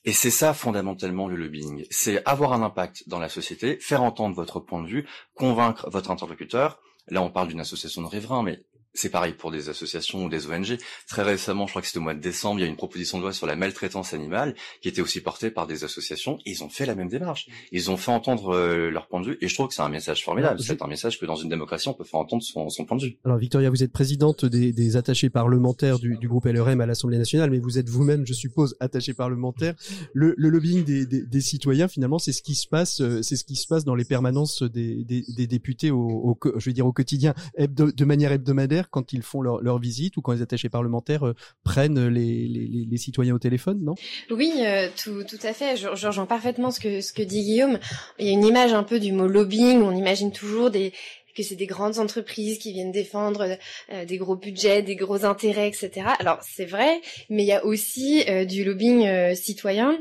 [0.05, 1.85] Et c'est ça fondamentalement le lobbying.
[1.90, 6.12] C'est avoir un impact dans la société, faire entendre votre point de vue, convaincre votre
[6.12, 6.81] interlocuteur.
[7.09, 8.62] Là, on parle d'une association de riverains, mais
[8.99, 10.79] c'est pareil pour des associations ou des ONG.
[11.09, 13.19] Très récemment, je crois que c'était au mois de décembre, il y a une proposition
[13.19, 16.39] de loi sur la maltraitance animale qui était aussi portée par des associations.
[16.47, 17.49] Et ils ont fait la même démarche.
[17.73, 19.39] Ils ont fait entendre euh, leur point de vue.
[19.41, 20.61] Et je trouve que c'est un message formidable.
[20.61, 23.03] C'est un message que dans une démocratie, on peut faire entendre son, son point de
[23.03, 23.19] vue.
[23.25, 27.19] Alors Victoria, vous êtes présidente des, des attachés parlementaires du, du, groupe LRM à l'Assemblée
[27.19, 29.75] nationale, mais vous êtes vous-même, je suppose, attachée parlementaire.
[30.13, 33.37] Le, le lobbying des, des, des, citoyens, finalement, c'est ce qui se passe, euh, c'est
[33.37, 35.05] ce qui se passe dans les permanences des,
[35.47, 39.61] députés au, au, je veux dire au quotidien, de manière hebdomadaire, quand ils font leur
[39.61, 43.83] leur visite ou quand les attachés parlementaires euh, prennent les, les, les, citoyens au téléphone,
[43.83, 43.94] non?
[44.31, 45.77] Oui, euh, tout, tout à fait.
[45.77, 47.79] Je, je rejoins parfaitement ce que, ce que dit Guillaume.
[48.18, 49.83] Il y a une image un peu du mot lobbying.
[49.83, 50.92] On imagine toujours des
[51.37, 53.59] que c'est des grandes entreprises qui viennent défendre
[53.92, 56.07] euh, des gros budgets, des gros intérêts, etc.
[56.18, 59.99] Alors c'est vrai, mais il y a aussi du lobbying citoyen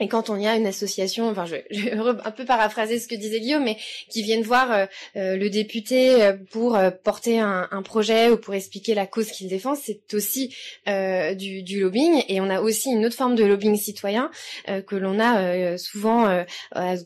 [0.00, 3.06] et quand on y a une association, enfin je, je, vais un peu paraphraser ce
[3.06, 3.76] que disait Guillaume, mais
[4.10, 8.54] qui viennent voir euh, euh, le député euh, pour porter un, un, projet ou pour
[8.54, 10.54] expliquer la cause qu'il défend, c'est aussi
[10.86, 12.24] du, du, lobbying.
[12.28, 14.30] Et on a aussi une autre forme de lobbying citoyen
[14.66, 16.44] que l'on a souvent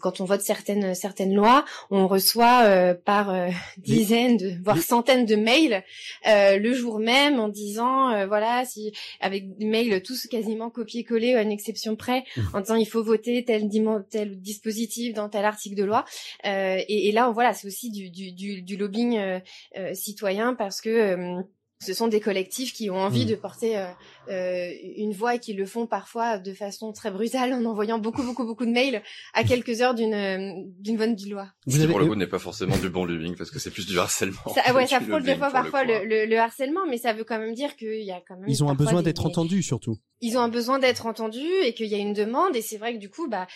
[0.00, 3.34] quand on vote certaines certaines lois, on reçoit par
[3.78, 5.82] dizaines, de, voire centaines de mails
[6.24, 11.52] le jour même en disant voilà si avec des mails tous quasiment copier-coller à une
[11.52, 12.40] exception près, mmh.
[12.54, 13.68] en disant il faut voter tel,
[14.10, 16.04] tel dispositif dans tel article de loi.
[16.46, 19.40] Euh, et, là, voilà, c'est aussi du lobbying euh,
[19.76, 21.42] euh, citoyen parce que
[21.80, 23.28] ce sont des collectifs qui ont envie mmh.
[23.28, 23.86] de porter euh,
[24.30, 28.24] euh, une voix et qui le font parfois de façon très brutale en envoyant beaucoup
[28.24, 31.48] beaucoup beaucoup de mails à quelques heures d'une euh, d'une bonne du loi.
[31.68, 33.86] Ce qui pour le coup n'est pas forcément du bon lobbying parce que c'est plus
[33.86, 34.38] du harcèlement.
[34.54, 37.38] Ça, ouais, ça frôle des fois parfois le, le, le, harcèlement, mais ça veut quand
[37.38, 38.48] même dire qu'il y a quand même.
[38.48, 39.96] Ils ont un besoin d'être entendus surtout.
[40.20, 42.94] Ils ont un besoin d'être entendus et qu'il y a une demande et c'est vrai
[42.94, 43.46] que du coup bah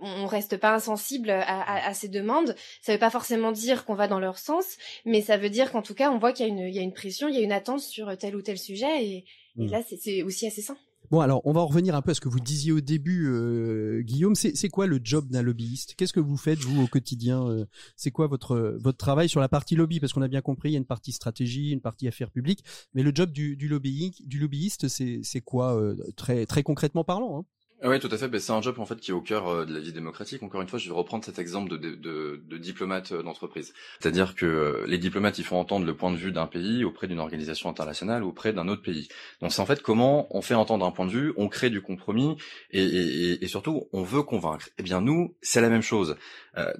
[0.00, 2.54] on reste pas insensible à, à, à, ces demandes.
[2.82, 4.64] Ça veut pas forcément dire qu'on va dans leur sens,
[5.04, 6.78] mais ça veut dire qu'en tout cas on voit qu'il y a une il y
[6.78, 9.24] a une pression, il y a une sur tel ou tel sujet et,
[9.58, 9.70] et mmh.
[9.70, 10.76] là c'est aussi assez sain.
[11.10, 13.26] Bon, alors, on va en revenir un peu à ce que vous disiez au début,
[13.28, 14.34] euh, Guillaume.
[14.34, 15.94] C'est quoi le job d'un lobbyiste?
[15.96, 19.48] Qu'est-ce que vous faites, vous, au quotidien euh, C'est quoi votre, votre travail sur la
[19.48, 20.00] partie lobby?
[20.00, 22.64] Parce qu'on a bien compris, il y a une partie stratégie, une partie affaires publiques.
[22.94, 27.44] Mais le job du, du, du lobbyiste, c'est quoi, euh, très, très concrètement parlant hein?
[27.86, 28.28] Ah oui, tout à fait.
[28.28, 30.42] Ben, c'est un job en fait qui est au cœur euh, de la vie démocratique.
[30.42, 33.74] Encore une fois, je vais reprendre cet exemple de, de, de, diplomate euh, d'entreprise.
[34.00, 37.08] C'est-à-dire que euh, les diplomates, ils font entendre le point de vue d'un pays auprès
[37.08, 39.08] d'une organisation internationale ou auprès d'un autre pays.
[39.42, 41.82] Donc c'est en fait comment on fait entendre un point de vue, on crée du
[41.82, 42.38] compromis
[42.70, 44.70] et, et, et surtout on veut convaincre.
[44.78, 46.16] Eh bien nous, c'est la même chose.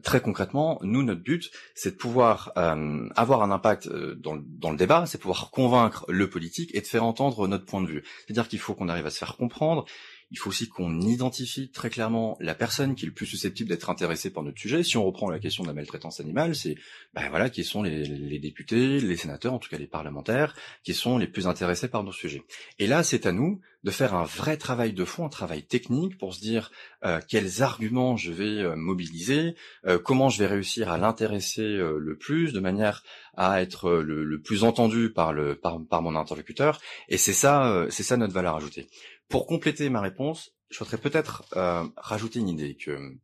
[0.04, 5.04] Très concrètement, nous, notre but, c'est de pouvoir avoir un impact dans, dans le débat,
[5.06, 8.04] c'est pouvoir convaincre le politique et de faire entendre notre point de vue.
[8.24, 9.84] C'est-à-dire qu'il faut qu'on arrive à se faire comprendre,
[10.30, 13.90] il faut aussi qu'on identifie très clairement la personne qui est le plus susceptible d'être
[13.90, 14.82] intéressée par notre sujet.
[14.82, 16.76] Si on reprend la question de la maltraitance animale, c'est
[17.14, 21.18] ben voilà qui sont les, députés, les sénateurs, en tout cas les parlementaires, qui sont
[21.18, 22.42] les plus intéressés par nos sujets.
[22.78, 26.16] Et là, c'est à nous de faire un vrai travail de fond, un travail technique
[26.16, 26.70] pour se dire
[27.04, 29.56] euh, quels arguments je vais euh, mobiliser,
[29.86, 33.02] euh, comment je vais réussir à l'intéresser le plus, de manière
[33.36, 35.60] à être le, plus entendu par le
[35.92, 36.80] mon interlocuteur.
[37.08, 38.88] Et c'est ça, c'est ça notre valeur ajoutée.
[39.28, 43.16] Pour compléter ma réponse, je voudrais peut-être euh, rajouter une idée que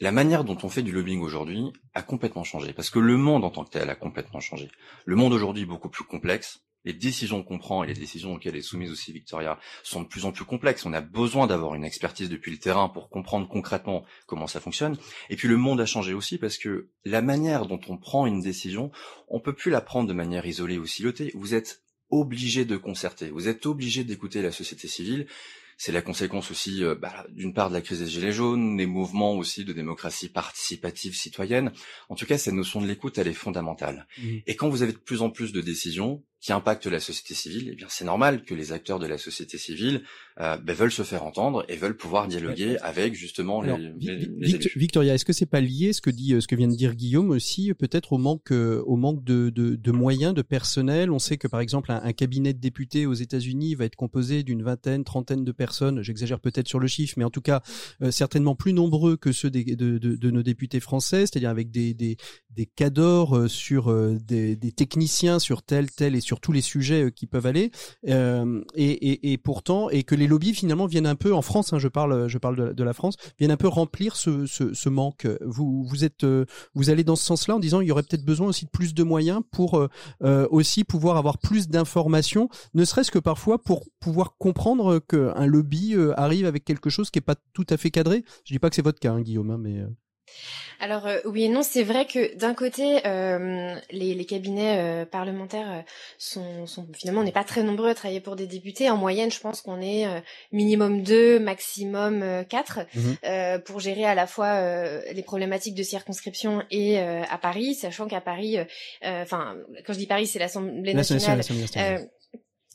[0.00, 3.44] la manière dont on fait du lobbying aujourd'hui a complètement changé, parce que le monde
[3.44, 4.70] en tant que tel a complètement changé.
[5.04, 6.60] Le monde aujourd'hui est beaucoup plus complexe.
[6.84, 10.24] Les décisions qu'on prend et les décisions auxquelles est soumise aussi Victoria sont de plus
[10.24, 10.84] en plus complexes.
[10.84, 14.98] On a besoin d'avoir une expertise depuis le terrain pour comprendre concrètement comment ça fonctionne.
[15.30, 18.40] Et puis le monde a changé aussi parce que la manière dont on prend une
[18.40, 18.90] décision,
[19.28, 21.30] on peut plus la prendre de manière isolée ou silotée.
[21.36, 25.26] Vous êtes obligé de concerter, vous êtes obligé d'écouter la société civile.
[25.78, 28.86] C'est la conséquence aussi, euh, bah, d'une part, de la crise des Gilets jaunes, des
[28.86, 31.72] mouvements aussi de démocratie participative citoyenne.
[32.08, 34.06] En tout cas, cette notion de l'écoute, elle est fondamentale.
[34.18, 34.28] Mmh.
[34.46, 37.68] Et quand vous avez de plus en plus de décisions, qui impacte la société civile,
[37.72, 40.02] eh bien c'est normal que les acteurs de la société civile
[40.40, 43.92] euh, ben, veulent se faire entendre et veulent pouvoir dialoguer avec justement les,
[44.74, 47.30] Victoria, est-ce que c'est pas lié ce que dit ce que vient de dire Guillaume
[47.30, 51.12] aussi peut-être au manque euh, au manque de, de, de, moyens de personnel?
[51.12, 54.64] On sait que par exemple un, cabinet de députés aux États-Unis va être composé d'une
[54.64, 56.02] vingtaine, trentaine de personnes.
[56.02, 57.62] J'exagère peut-être sur le chiffre, mais en tout cas
[58.02, 61.94] euh, certainement plus nombreux que ceux des, de, de, nos députés français, c'est-à-dire avec des
[61.94, 62.16] des,
[62.50, 66.62] des cadors euh, sur des, des techniciens sur tel tel et sur sur tous les
[66.62, 67.70] sujets euh, qui peuvent aller.
[68.08, 71.78] Euh, et, et, pourtant et que les lobbies finalement viennent un peu en France hein,
[71.78, 75.26] je parle je parle de, la France viennent un peu remplir ce, ce, manque.
[75.42, 78.24] Vous vous êtes euh, vous allez dans ce sens-là en disant il y aurait peut-être
[78.24, 79.86] besoin aussi de plus de moyens pour
[80.22, 86.46] aussi pouvoir avoir plus d'informations ne serait-ce que parfois pour pouvoir comprendre qu'un lobby arrive
[86.46, 88.24] avec quelque chose qui est pas tout à fait cadré.
[88.44, 89.82] Je dis pas que c'est votre cas hein, Guillaume hein, mais
[90.82, 95.84] alors euh, oui et non, c'est vrai que d'un côté, euh, les, cabinets euh, parlementaires
[96.18, 98.90] sont, finalement, on n'est pas très nombreux à travailler pour des députés.
[98.90, 100.06] En moyenne, je pense qu'on est
[100.50, 103.60] minimum deux, maximum quatre, mhm.
[103.62, 108.58] pour gérer à la fois les problématiques de circonscription et à Paris, sachant qu'à Paris,
[109.02, 111.40] enfin, quand je dis Paris, c'est l'Assemblée nationale.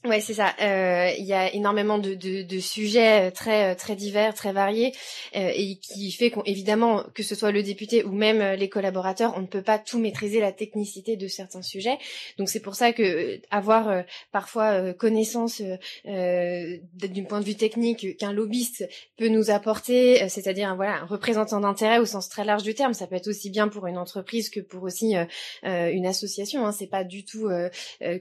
[0.05, 0.53] Ouais, c'est ça.
[0.61, 4.53] Euh, il y a énormément de, de, de, sujets euh, très euh, très divers, très
[4.53, 4.93] variés,
[5.35, 9.33] euh, et qui fait qu'évidemment que ce soit le député ou même euh, les collaborateurs,
[9.35, 11.97] on ne peut pas tout maîtriser la technicité de certains sujets.
[12.37, 15.61] Donc c'est pour ça que avoir parfois connaissance
[16.05, 21.99] d'un point de vue technique qu'un lobbyiste peut nous apporter, c'est-à-dire voilà un représentant d'intérêt
[21.99, 24.59] au sens très large du terme, ça peut être aussi bien pour une entreprise que
[24.59, 25.15] pour aussi
[25.63, 26.65] une association.
[26.65, 26.71] Hein.
[26.71, 27.49] C'est pas du tout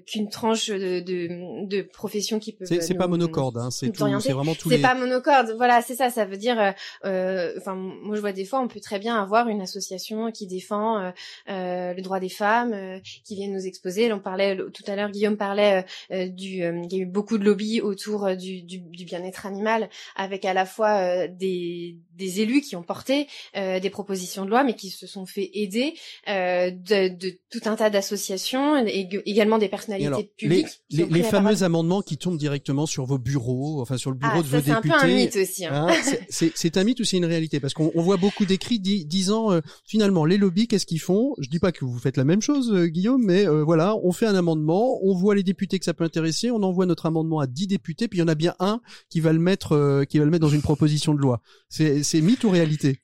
[0.07, 2.68] qu'une tranche de, de de professions qui peuvent.
[2.68, 4.70] C'est pas monocorde, hein, c'est c'est vraiment tout.
[4.70, 6.11] C'est pas monocorde, voilà, c'est ça.
[6.11, 6.70] Ça veut dire, euh,
[7.05, 10.46] euh, enfin, moi je vois des fois, on peut très bien avoir une association qui
[10.46, 11.11] défend euh,
[11.48, 14.12] euh le droit des femmes, euh, qui vient nous exposer.
[14.12, 17.81] On parlait tout à l'heure, Guillaume parlait du, il y a eu beaucoup de lobbies
[17.81, 22.83] autour du, du, du bien-être animal, avec à la fois des, des élus qui ont
[22.83, 25.94] porté des propositions de loi, mais qui se sont fait aider
[26.26, 30.83] de, de tout un tas d'associations et également des personnalités publiques.
[30.90, 34.42] Les, les, fameuses amendements qui tombent directement sur vos bureaux, enfin sur le bureau ah,
[34.42, 34.70] de vos députés.
[34.70, 35.66] C'est un peu un mythe aussi.
[35.66, 35.88] Hein.
[35.88, 37.61] hein c'est un mythe ou c'est une réalité?
[37.61, 41.35] Parce qu'on voit beaucoup d'écrits disant euh, finalement les lobbies qu'est-ce qu'ils font?
[41.38, 44.12] Je dis pas que vous faites la même chose, euh, Guillaume, mais euh, voilà, on
[44.12, 47.40] fait un amendement, on voit les députés que ça peut intéresser, on envoie notre amendement
[47.40, 50.18] à 10 députés, puis il y en a bien un qui va le mettre, qui
[50.18, 51.40] va le mettre dans une proposition de loi.
[51.68, 53.01] C'est mythe ou réalité?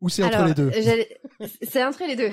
[0.00, 0.70] Ou c'est entre les deux?
[1.62, 2.30] C'est entre les deux.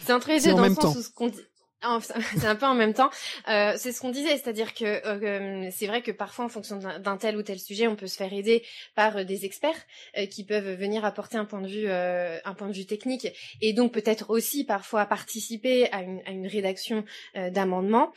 [0.00, 1.30] c'est entre les deux dans le sens où ce qu'on
[2.36, 3.10] c'est un peu en même temps.
[3.48, 7.16] Euh, c'est ce qu'on disait, c'est-à-dire que euh, c'est vrai que parfois, en fonction d'un
[7.16, 8.62] tel ou tel sujet, on peut se faire aider
[8.94, 9.86] par euh, des experts
[10.30, 13.28] qui peuvent venir apporter un point de vue, un point de vue technique,
[13.60, 18.12] et donc peut-être aussi parfois participer à une, à une rédaction d'amendements.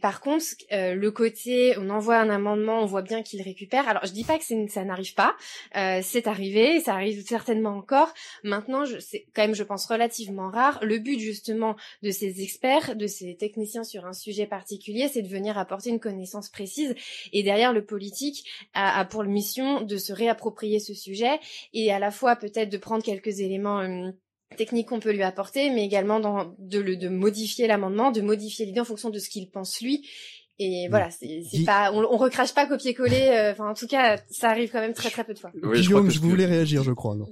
[0.00, 3.88] par contre, le côté, on envoie un amendement, on voit bien qu'il récupère.
[3.88, 5.34] Alors, je dis pas que ça n'arrive pas,
[6.02, 8.12] c'est arrivé, ça arrive certainement encore.
[8.44, 10.78] Maintenant, c'est quand même, je pense, relativement rare.
[10.82, 15.28] Le but justement de ces experts, de ces techniciens sur un sujet particulier, c'est de
[15.28, 16.94] venir apporter une connaissance précise.
[17.32, 21.40] Et derrière, le politique a, pour mission de se réapproprier ce sujet
[21.72, 24.10] et à la fois peut-être de prendre quelques éléments euh,
[24.56, 28.66] techniques qu'on peut lui apporter, mais également dans, de, le, de modifier l'amendement, de modifier
[28.66, 30.06] l'idée en fonction de ce qu'il pense lui.
[30.58, 33.28] Et voilà, c'est pas, on, on recrache pas copier-coller.
[33.28, 35.50] Euh, enfin, en tout cas, ça arrive quand même très très peu de fois.
[35.62, 37.16] Oui, je, je voulais réagir, je crois.
[37.16, 37.26] Non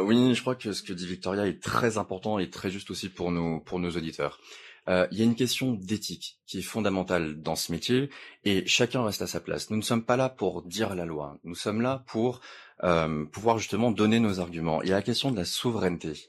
[0.00, 3.08] oui, je crois que ce que dit Victoria est très important et très juste aussi
[3.08, 4.40] pour nos pour nos auditeurs.
[4.88, 8.08] Euh, il y a une question d'éthique qui est fondamentale dans ce métier
[8.44, 9.70] et chacun reste à sa place.
[9.70, 12.40] Nous ne sommes pas là pour dire la loi, nous sommes là pour
[12.84, 14.82] euh, pouvoir justement donner nos arguments.
[14.82, 16.28] Il y a la question de la souveraineté.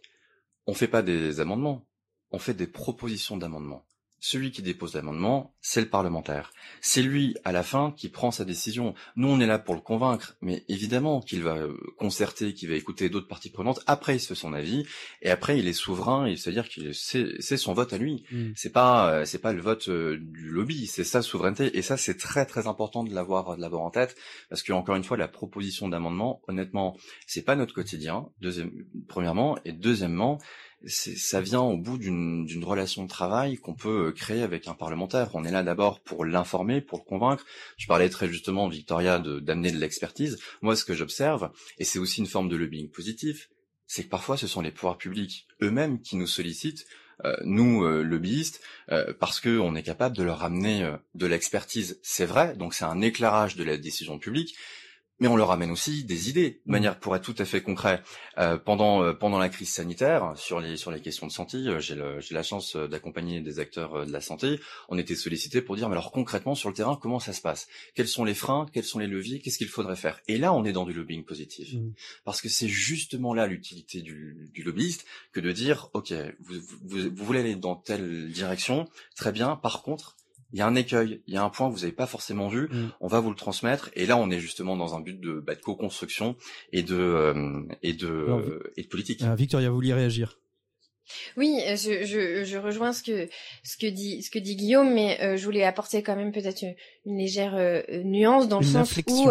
[0.66, 1.86] On fait pas des amendements,
[2.32, 3.86] on fait des propositions d'amendements.
[4.20, 6.52] Celui qui dépose l'amendement, c'est le parlementaire.
[6.82, 8.96] C'est lui, à la fin, qui prend sa décision.
[9.16, 12.76] Nous, on est là pour le convaincre, mais évidemment qu'il va euh, concerter, qu'il va
[12.76, 13.80] écouter d'autres parties prenantes.
[13.86, 14.86] Après, il se fait son avis,
[15.22, 18.24] et après, il est souverain, c'est-à-dire que c'est son vote à lui.
[18.32, 18.52] Mm.
[18.56, 21.78] C'est pas, euh, c'est pas le vote euh, du lobby, c'est sa souveraineté.
[21.78, 24.16] Et ça, c'est très très important de l'avoir, de l'avoir en tête,
[24.50, 28.30] parce que encore une fois, la proposition d'amendement, honnêtement, c'est pas notre quotidien.
[28.42, 28.72] Deuxième,
[29.08, 30.40] premièrement, et deuxièmement,
[30.86, 35.32] ça vient au bout d'une relation de travail qu'on peut euh, créer avec un parlementaire.
[35.34, 37.46] On est là d'abord pour l'informer, pour le convaincre.
[37.78, 40.40] Je parlais très justement, Victoria, d'amener de, l'expertise.
[40.62, 43.50] Moi, ce que j'observe, et c'est aussi une forme de lobbying positif,
[43.88, 46.86] c'est que parfois ce sont les pouvoirs publics eux-mêmes qui nous sollicitent,
[47.26, 48.62] euh, nous euh, lobbyistes,
[49.20, 52.00] parce qu'on est capable de leur amener de l'expertise.
[52.04, 54.56] C'est vrai, donc c'est un éclairage de la décision publique,
[55.20, 56.72] mais on leur amène aussi des idées, de mmh.
[56.72, 58.02] manière pour être tout à fait concret.
[58.38, 61.80] Euh, pendant euh, pendant la crise sanitaire, sur les sur les questions de santé, euh,
[61.80, 64.60] j'ai j'ai la chance euh, d'accompagner des acteurs de la santé.
[64.90, 67.68] On était sollicités pour dire, mais alors concrètement sur le terrain, comment ça se passe?
[67.96, 68.68] Quels sont les freins?
[68.74, 69.40] Quels sont les leviers?
[69.40, 70.20] Qu'est-ce qu'il faudrait faire?
[70.28, 71.94] Et là, on est dans du lobbying positif, mmh.
[72.24, 77.10] parce que c'est justement là l'utilité du, du lobbyiste que de dire, ok, vous, vous,
[77.16, 79.56] vous voulez aller dans telle direction, très bien.
[79.56, 80.16] Par contre,
[80.54, 82.48] il y a un écueil, il y a un point que vous n'avez pas forcément
[82.48, 82.90] vu, mm.
[83.02, 83.90] on va vous le transmettre.
[83.96, 86.36] Et là, on est justement dans un but de, bah, de co-construction
[86.72, 89.22] et de euh, et de et de politique.
[89.24, 90.40] Euh, Victoria, vous vouliez réagir?
[91.38, 93.30] Oui, je, je, je, rejoins ce que
[93.64, 96.64] ce que dit ce que dit Guillaume, mais euh, je voulais apporter quand même peut-être
[96.64, 99.30] une, légère nuance dans le sens où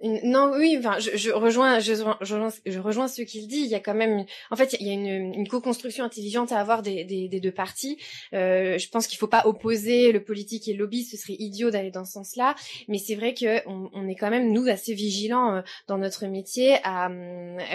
[0.00, 3.58] non, oui, enfin, je, je rejoins, je, je, rejoins ce qu'il dit.
[3.58, 6.60] Il y a quand même, en fait, il y a une, une co-construction intelligente à
[6.60, 7.98] avoir des, des, des deux parties.
[8.32, 11.02] Euh, je pense qu'il faut pas opposer le politique et le lobby.
[11.02, 12.54] Ce serait idiot d'aller dans ce sens-là.
[12.86, 16.26] Mais c'est vrai que on, on, est quand même nous assez vigilants euh, dans notre
[16.26, 17.10] métier à,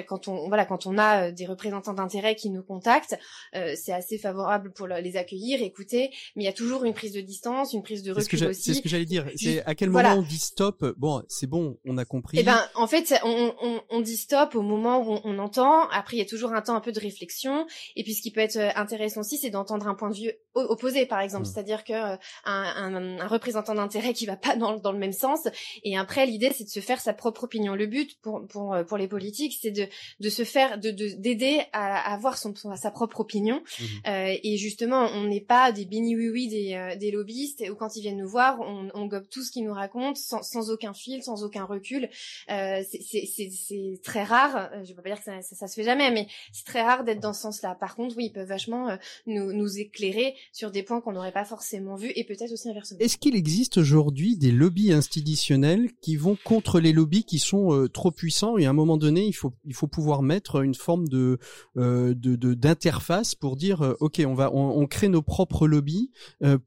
[0.08, 3.18] quand on voilà quand on a euh, des représentants d'intérêt qui nous contactent,
[3.56, 6.12] euh, c'est assez favorable pour les accueillir, écouter.
[6.38, 8.62] Mais il y a toujours une prise de distance, une prise de recul aussi.
[8.64, 9.26] C'est ce que j'allais dire.
[9.36, 10.86] C'est à quel moment on dit stop?
[10.98, 12.38] Bon, c'est bon, on a compris.
[12.40, 15.88] Eh ben, en fait, on, on, on, dit stop au moment où on, entend.
[15.90, 17.66] Après, il y a toujours un temps un peu de réflexion.
[17.96, 20.32] Et puis, ce qui peut être euh, intéressant aussi, c'est d'entendre un point de vue
[20.54, 21.44] opposé, par exemple.
[21.44, 21.52] Mmh.
[21.52, 25.12] C'est-à-dire que euh, un, un, un, représentant d'intérêt qui va pas dans, dans le même
[25.12, 25.48] sens.
[25.84, 27.76] Et après, l'idée, c'est de se faire sa propre opinion.
[27.76, 29.88] Le but pour pour euh, pour les politiques, c'est de
[30.20, 33.58] de se faire de d'aider à, avoir son, sa propre opinion.
[33.58, 33.84] Mmh.
[34.08, 37.96] Euh, et justement, on n'est pas des bini oui oui des des lobbyistes ou quand
[37.96, 40.94] ils viennent nous voir, on, on gobe tout ce qu'ils nous racontent sans, sans aucun
[40.94, 42.03] fil, sans aucun recul.
[42.50, 44.70] Euh, c'est très rare.
[44.74, 46.82] Euh, je ne vais pas dire que ça, ça, se fait jamais, mais c'est très
[46.82, 47.76] rare d'être dans ce sens-là.
[47.76, 51.46] Par contre, oui, ils peuvent vachement euh, nous, éclairer sur des points qu'on n'aurait pas
[51.46, 53.00] forcément vus et peut-être aussi inversement.
[53.00, 58.12] Est-ce qu'il existe aujourd'hui des lobbies institutionnels qui vont contre les lobbies qui sont trop
[58.12, 61.40] puissants et à un moment donné, il faut il faut pouvoir mettre une forme de
[61.76, 66.12] de d'interface pour dire ok, on va on, crée nos propres lobbies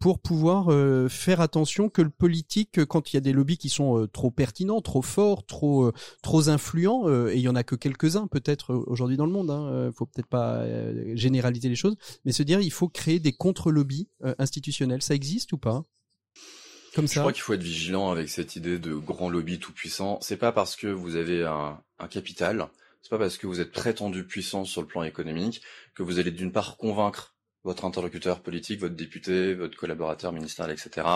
[0.01, 0.71] pour pouvoir
[1.11, 4.81] faire attention que le politique quand il y a des lobbies qui sont trop pertinents,
[4.81, 8.73] trop forts, trop euh, trop influents euh, et il y en a que quelques-uns peut-être
[8.73, 9.51] euh, aujourd'hui dans le monde.
[9.51, 10.65] Hein, faut peut-être pas
[11.15, 14.09] généraliser les choses, mais se dire il faut créer des contre-lobbies
[14.39, 15.03] institutionnels.
[15.03, 15.83] Ça existe ou pas?
[16.95, 17.15] Comme ça?
[17.15, 20.19] Je crois qu'il faut être vigilant avec cette idée de grand lobby tout puissant.
[20.23, 22.69] C'est pas parce que vous avez un, un capital,
[23.03, 25.63] c'est pas parce que vous êtes prétendu puissant sur le plan économique
[25.95, 27.37] que vous allez d'une part convaincre
[27.67, 31.07] votre interlocuteur politique, votre député, votre collaborateur ministériel, etc.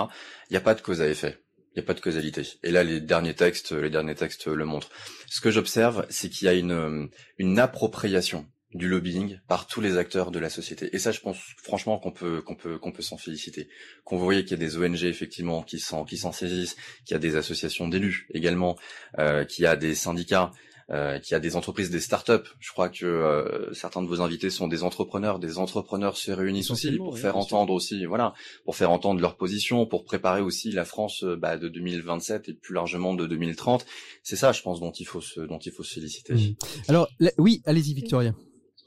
[0.50, 1.40] Il n'y a pas de cause à effet.
[1.72, 2.42] Il n'y a pas de causalité.
[2.62, 4.90] Et là, les derniers textes, les derniers textes le montrent.
[5.28, 9.96] Ce que j'observe, c'est qu'il y a une, une appropriation du lobbying par tous les
[9.96, 10.94] acteurs de la société.
[10.94, 13.68] Et ça, je pense franchement qu'on peut qu'on peut qu'on peut s'en féliciter.
[14.04, 17.16] Qu'on voyait qu'il y a des ONG effectivement qui s'en qui s'en saisissent, qu'il y
[17.16, 18.78] a des associations d'élus également,
[19.18, 22.48] euh, qu'il y a des syndicats, euh, qu'il y a des entreprises, des startups.
[22.58, 25.38] Je crois que euh, certains de vos invités sont des entrepreneurs.
[25.38, 29.86] Des entrepreneurs se réunissent aussi pour faire entendre aussi, voilà, pour faire entendre leur position,
[29.86, 33.86] pour préparer aussi la France euh, bah, de 2027 et plus largement de 2030.
[34.22, 36.34] C'est ça, je pense, dont il faut se dont il faut se féliciter.
[36.34, 36.54] Mmh.
[36.88, 38.34] Alors oui, allez-y, Victoria.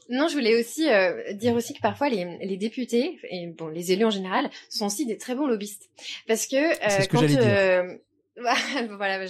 [0.09, 3.91] Non, je voulais aussi euh, dire aussi que parfois les, les, députés et bon les
[3.91, 5.89] élus en général sont aussi des très bons lobbyistes
[6.27, 7.97] parce que, euh, quand euh,
[8.97, 9.23] voilà,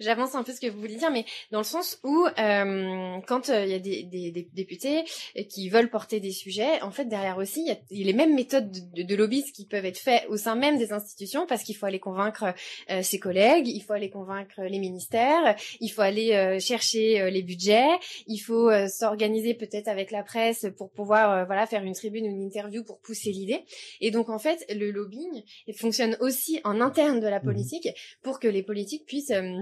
[0.00, 3.48] j'avance un peu ce que vous voulez dire, mais dans le sens où euh, quand
[3.48, 5.04] euh, il y a des, des, des, députés
[5.48, 8.70] qui veulent porter des sujets, en fait derrière aussi il y a les mêmes méthodes
[8.70, 11.86] de, de, lobbyisme qui peuvent être faites au sein même des institutions, parce qu'il faut
[11.86, 12.52] aller convaincre
[12.90, 17.42] euh, ses collègues, il faut aller convaincre les ministères, il faut aller euh, chercher les
[17.42, 17.88] budgets,
[18.26, 22.42] il faut s'organiser peut-être avec la presse pour pouvoir voilà faire une tribune ou une
[22.42, 23.64] interview pour pousser l'idée.
[24.02, 25.44] Et donc en fait le lobbying
[25.76, 27.88] fonctionne aussi en interne de la mmh politique
[28.22, 29.58] pour que les politiques puissent euh,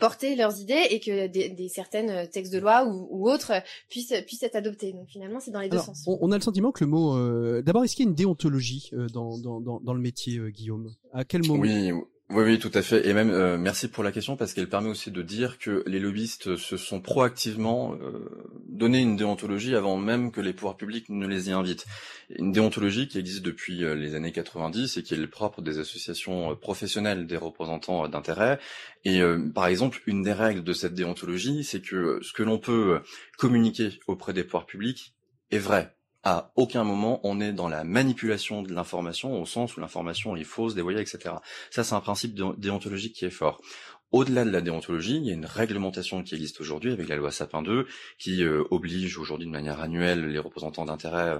[0.00, 3.52] porter leurs idées et que des, des certaines euh, textes de loi ou, autres
[3.88, 4.92] puissent puissent être adoptés.
[4.92, 6.04] Donc finalement, c'est dans les deux sens.
[6.06, 7.16] On, a le sentiment que le mot.
[7.16, 10.94] Euh, d'abord, est-ce qu'il y a une déontologie dans, dans, dans, dans le métier, Guillaume?
[11.12, 11.62] À quel moment?
[11.62, 11.92] Oui.
[12.30, 13.08] Oui, oui, tout à fait.
[13.08, 15.98] Et même, euh, merci pour la question parce qu'elle permet aussi de dire que les
[15.98, 18.28] lobbyistes se sont proactivement euh,
[18.68, 21.86] donné une déontologie avant même que les pouvoirs publics ne les y invitent.
[22.28, 26.54] Une déontologie qui existe depuis euh, les années 90 et qui est propre des associations
[26.54, 28.58] professionnelles des représentants d'intérêt.
[29.06, 29.22] Et
[29.54, 33.00] par exemple, une des règles de cette déontologie, c'est que ce que l'on peut
[33.38, 35.14] communiquer auprès des pouvoirs publics
[35.50, 35.94] est vrai
[36.24, 40.44] à aucun moment on est dans la manipulation de l'information au sens où l'information est
[40.44, 41.36] fausse, dévoyée, etc.
[41.70, 43.60] Ça, c'est un principe déontologique qui est fort.
[44.10, 47.30] Au-delà de la déontologie, il y a une réglementation qui existe aujourd'hui avec la loi
[47.30, 47.86] Sapin 2
[48.18, 51.38] qui euh, oblige aujourd'hui de manière annuelle les représentants d'intérêt euh,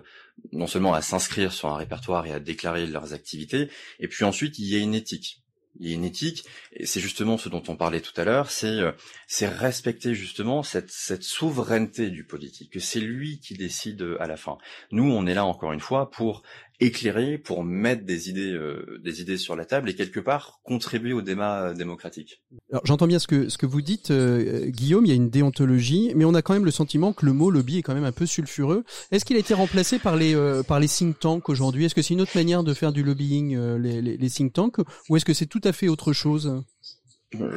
[0.53, 3.70] non seulement à s'inscrire sur un répertoire et à déclarer leurs activités,
[4.01, 5.43] et puis ensuite il y a une éthique
[5.81, 8.93] il éthique, et c'est justement ce dont on parlait tout à l'heure, c'est euh,
[9.26, 14.37] c'est respecter justement cette cette souveraineté du politique, que c'est lui qui décide à la
[14.37, 14.59] fin.
[14.91, 16.43] Nous, on est là encore une fois pour
[16.81, 21.12] éclairer, pour mettre des idées, euh, des idées sur la table et quelque part contribuer
[21.12, 22.43] au débat démocratique.
[22.70, 25.05] Alors j'entends bien ce que ce que vous dites, euh, Guillaume.
[25.05, 27.51] Il y a une déontologie, mais on a quand même le sentiment que le mot
[27.51, 28.85] lobby est quand même un peu sulfureux.
[29.11, 31.85] Est-ce qu'il a été remplacé par les euh, par les think tanks aujourd'hui?
[31.85, 34.79] Est-ce que c'est une autre manière de faire du lobbying, les, les, les think tanks,
[35.09, 36.47] ou est-ce que c'est tout à fait autre chose?
[36.47, 36.61] euh,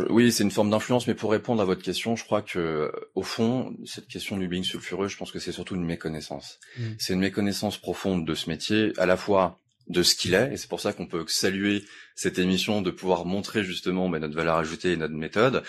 [0.10, 3.24] oui, c'est une forme d'influence, mais pour répondre à votre question, je crois que au
[3.24, 6.60] fond, cette question du being sulfureux, je pense que c'est surtout une méconnaissance.
[6.78, 6.84] Mmh.
[7.00, 10.58] C'est une méconnaissance profonde de ce métier, à la fois de ce qu'il est, et
[10.58, 11.84] c'est pour ça qu'on peut saluer
[12.16, 15.64] cette émission de pouvoir montrer justement bah, notre valeur ajoutée et notre méthode.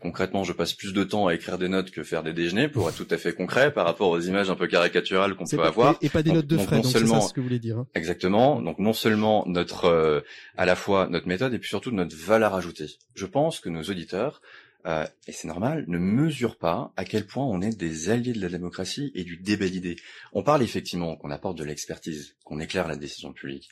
[0.00, 2.88] Concrètement, je passe plus de temps à écrire des notes que faire des déjeuners, pour
[2.88, 5.96] être tout à fait concret par rapport aux images un peu caricaturales qu'on peut avoir.
[6.02, 7.78] Et, pas des notes de frais, donc, c'est ça ce que vous voulez dire.
[7.78, 7.86] Hein.
[7.94, 8.60] Exactement.
[8.60, 10.20] Donc non seulement notre, euh,
[10.56, 12.88] à la fois notre méthode, et puis surtout notre valeur ajoutée.
[13.14, 14.40] Je pense que nos auditeurs
[14.88, 18.40] euh, et c'est normal, ne mesure pas à quel point on est des alliés de
[18.40, 19.96] la démocratie et du débat d'idées.
[20.32, 23.68] On parle effectivement qu'on apporte de l'expertise, qu'on éclaire la décision publique,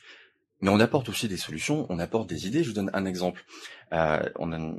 [0.61, 2.63] mais on apporte aussi des solutions, on apporte des idées.
[2.63, 3.45] Je vous donne un exemple.
[3.93, 4.19] Euh,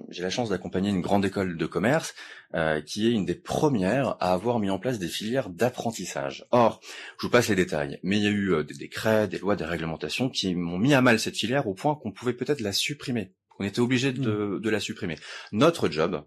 [0.09, 2.15] J'ai la chance d'accompagner une grande école de commerce
[2.55, 6.47] euh, qui est une des premières à avoir mis en place des filières d'apprentissage.
[6.51, 6.81] Or,
[7.19, 9.55] je vous passe les détails, mais il y a eu euh, des décrets, des lois,
[9.55, 12.73] des réglementations qui m'ont mis à mal cette filière au point qu'on pouvait peut-être la
[12.73, 13.33] supprimer.
[13.59, 14.61] On était obligé de, mmh.
[14.61, 15.17] de la supprimer.
[15.53, 16.25] Notre job,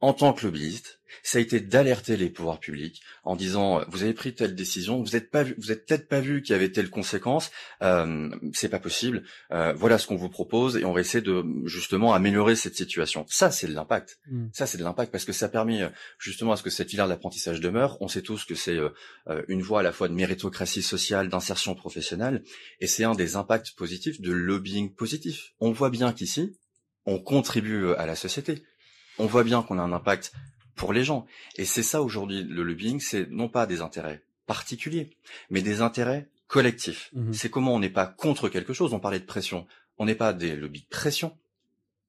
[0.00, 4.12] en tant que lobbyiste, ça a été d'alerter les pouvoirs publics en disant vous avez
[4.12, 6.90] pris telle décision, vous êtes pas vous êtes peut-être pas vu qu'il y avait telle
[6.90, 7.50] conséquence,
[7.82, 9.22] euh, c'est pas possible.
[9.52, 13.24] Euh, voilà ce qu'on vous propose et on va essayer de justement améliorer cette situation.
[13.28, 14.18] Ça c'est de l'impact.
[14.26, 14.46] Mmh.
[14.52, 17.08] Ça c'est de l'impact parce que ça permet euh, justement à ce que cette filière
[17.08, 17.96] d'apprentissage demeure.
[18.00, 18.90] On sait tous que c'est euh,
[19.28, 22.42] euh, une voie à la fois de méritocratie sociale, d'insertion professionnelle
[22.80, 25.52] et c'est un des impacts positifs de lobbying positif.
[25.60, 26.58] On voit bien qu'ici
[27.06, 28.64] on contribue à la société
[29.18, 30.32] on voit bien qu'on a un impact
[30.74, 31.26] pour les gens.
[31.56, 35.16] Et c'est ça aujourd'hui, le lobbying, c'est non pas des intérêts particuliers,
[35.50, 37.10] mais des intérêts collectifs.
[37.14, 37.32] Mhm.
[37.32, 38.92] C'est comment on n'est pas contre quelque chose.
[38.92, 39.66] On parlait de pression.
[39.98, 41.36] On n'est pas des lobbies de pression.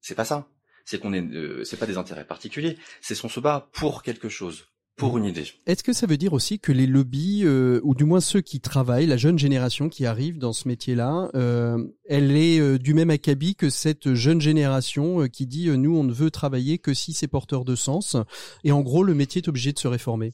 [0.02, 0.48] C'est pas ça.
[0.84, 2.78] C'est qu'on est, euh, c'est pas des intérêts particuliers.
[3.02, 5.46] C'est qu'on se bat pour quelque chose, pour une idée.
[5.66, 8.62] Est-ce que ça veut dire aussi que les lobbies, euh, ou du moins ceux qui
[8.62, 13.10] travaillent, la jeune génération qui arrive dans ce métier-là, euh, elle est euh, du même
[13.10, 17.28] acabit que cette jeune génération qui dit nous on ne veut travailler que si c'est
[17.28, 18.16] porteur de sens,
[18.64, 20.32] et en gros le métier est obligé de se réformer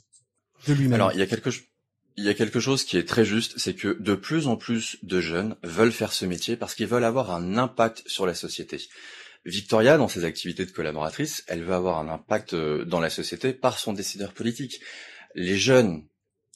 [0.68, 0.94] de lui-même.
[0.94, 1.64] Alors il y a quelque chose.
[2.18, 4.98] Il y a quelque chose qui est très juste, c'est que de plus en plus
[5.02, 8.80] de jeunes veulent faire ce métier parce qu'ils veulent avoir un impact sur la société.
[9.46, 13.54] Victoria, dans ses activités de collaboratrice, elle veut avoir un impact euh, dans la société
[13.54, 14.82] par son décideur politique.
[15.34, 16.06] Les jeunes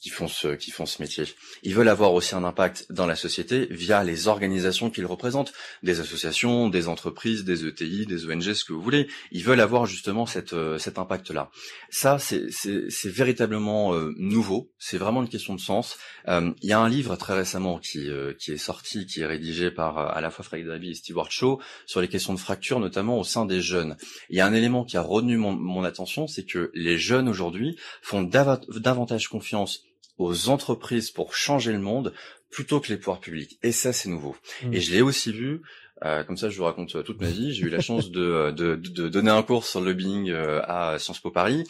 [0.00, 1.24] qui font ce qui font ce métier.
[1.62, 6.00] Ils veulent avoir aussi un impact dans la société via les organisations qu'ils représentent, des
[6.00, 9.08] associations, des entreprises, des ETI, des ONG, ce que vous voulez.
[9.32, 11.50] Ils veulent avoir justement cette euh, cet impact-là.
[11.88, 14.70] Ça, c'est véritablement euh, nouveau.
[14.78, 15.96] C'est vraiment une question de sens.
[16.28, 19.70] Euh, il y a un livre très récemment qui qui est sorti, qui est rédigé
[19.70, 23.18] par à la fois Fred David et Stewart Shaw sur les questions de fracture, notamment
[23.18, 23.96] au sein des jeunes.
[24.28, 27.28] Il y a un élément qui a retenu mon, mon attention, c'est que les jeunes
[27.28, 29.85] aujourd'hui font davantage confiance
[30.18, 32.12] aux entreprises pour changer le monde
[32.50, 33.58] plutôt que les pouvoirs publics.
[33.62, 34.36] Et ça, c'est nouveau.
[34.62, 34.74] Mmh.
[34.74, 35.62] Et je l'ai aussi vu.
[36.04, 37.54] Euh, comme ça, je vous raconte euh, toute ma vie.
[37.54, 40.98] J'ai eu la chance de, euh, de, de, donner un cours sur le lobbying à
[40.98, 41.64] Sciences Po Paris.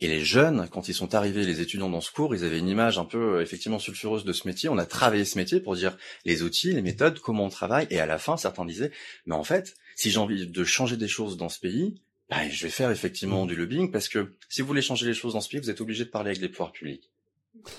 [0.00, 2.68] Et les jeunes, quand ils sont arrivés, les étudiants dans ce cours, ils avaient une
[2.68, 4.68] image un peu effectivement sulfureuse de ce métier.
[4.68, 7.86] On a travaillé ce métier pour dire les outils, les méthodes, comment on travaille.
[7.90, 8.90] Et à la fin, certains disaient,
[9.24, 11.94] mais en fait, si j'ai envie de changer des choses dans ce pays,
[12.28, 13.48] bah, je vais faire effectivement mmh.
[13.48, 15.80] du lobbying parce que si vous voulez changer les choses dans ce pays, vous êtes
[15.80, 17.10] obligé de parler avec les pouvoirs publics.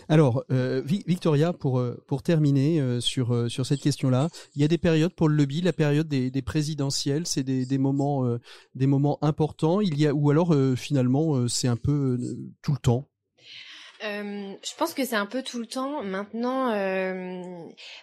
[0.09, 4.67] Alors, euh, Victoria, pour, euh, pour terminer euh, sur, sur cette question-là, il y a
[4.67, 8.37] des périodes pour le lobby, la période des, des présidentielles, c'est des, moments,
[8.73, 12.17] des moments importants, il y a, ou alors finalement c'est un peu
[12.61, 13.07] tout le temps
[14.01, 16.03] je pense que c'est un peu tout le temps.
[16.03, 16.69] Maintenant,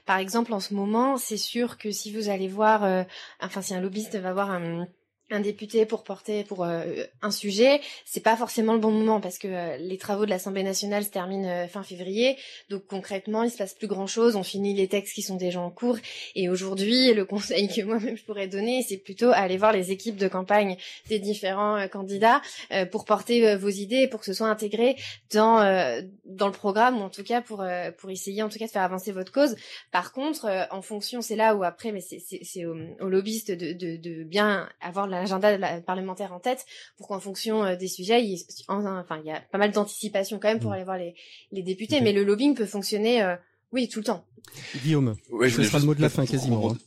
[0.05, 3.07] par exemple, en ce moment, c'est sûr que si vous allez voir,
[3.41, 4.89] enfin, si un lobbyiste va voir un,
[5.33, 9.39] un député pour porter pour euh, un sujet, c'est pas forcément le bon moment parce
[9.39, 12.37] que euh, les travaux de l'Assemblée nationale se terminent euh, fin février.
[12.69, 15.71] Donc concrètement, il se passe plus grand-chose, on finit les textes qui sont déjà en
[15.71, 15.97] cours
[16.35, 20.17] et aujourd'hui, le conseil que moi-même je pourrais donner, c'est plutôt aller voir les équipes
[20.17, 20.77] de campagne
[21.09, 22.43] des différents candidats
[22.91, 24.97] pour porter vos idées pour que ce soit intégré
[25.33, 25.63] dans
[26.25, 27.65] dans le programme ou en tout cas pour
[27.99, 29.57] pour essayer en tout cas de faire avancer votre cause.
[29.91, 33.73] Par contre, en fonction, c'est là où après mais c'est c'est aux, aux lobbyistes de,
[33.73, 36.65] de de bien avoir la l'agenda parlementaire en tête
[36.97, 40.49] pour qu'en fonction euh, des sujets, il, enfin, il y a pas mal d'anticipation quand
[40.49, 40.75] même pour mm.
[40.75, 41.15] aller voir les,
[41.53, 43.37] les députés, mais le lobbying peut fonctionner, euh,
[43.73, 44.25] oui, tout le temps.
[44.83, 46.73] Guillaume, ouais, ce sera le mot de la fin quasiment.
[46.73, 46.79] Hein.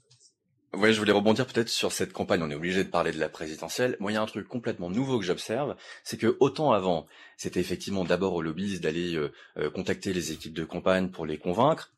[0.78, 2.42] Ouais, je voulais rebondir peut-être sur cette campagne.
[2.44, 3.96] On est obligé de parler de la présidentielle.
[4.02, 7.06] Moi, il y a un truc complètement nouveau que j'observe, c'est que autant avant,
[7.38, 11.95] c'était effectivement d'abord aux lobbyistes d'aller euh, contacter les équipes de campagne pour les convaincre.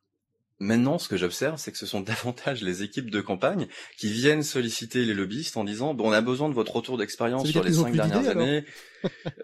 [0.60, 4.44] Maintenant, ce que j'observe, c'est que ce sont davantage les équipes de campagne qui viennent
[4.44, 7.74] solliciter les lobbyistes en disant bon, on a besoin de votre retour d'expérience sur les
[7.74, 8.66] cinq dernières années.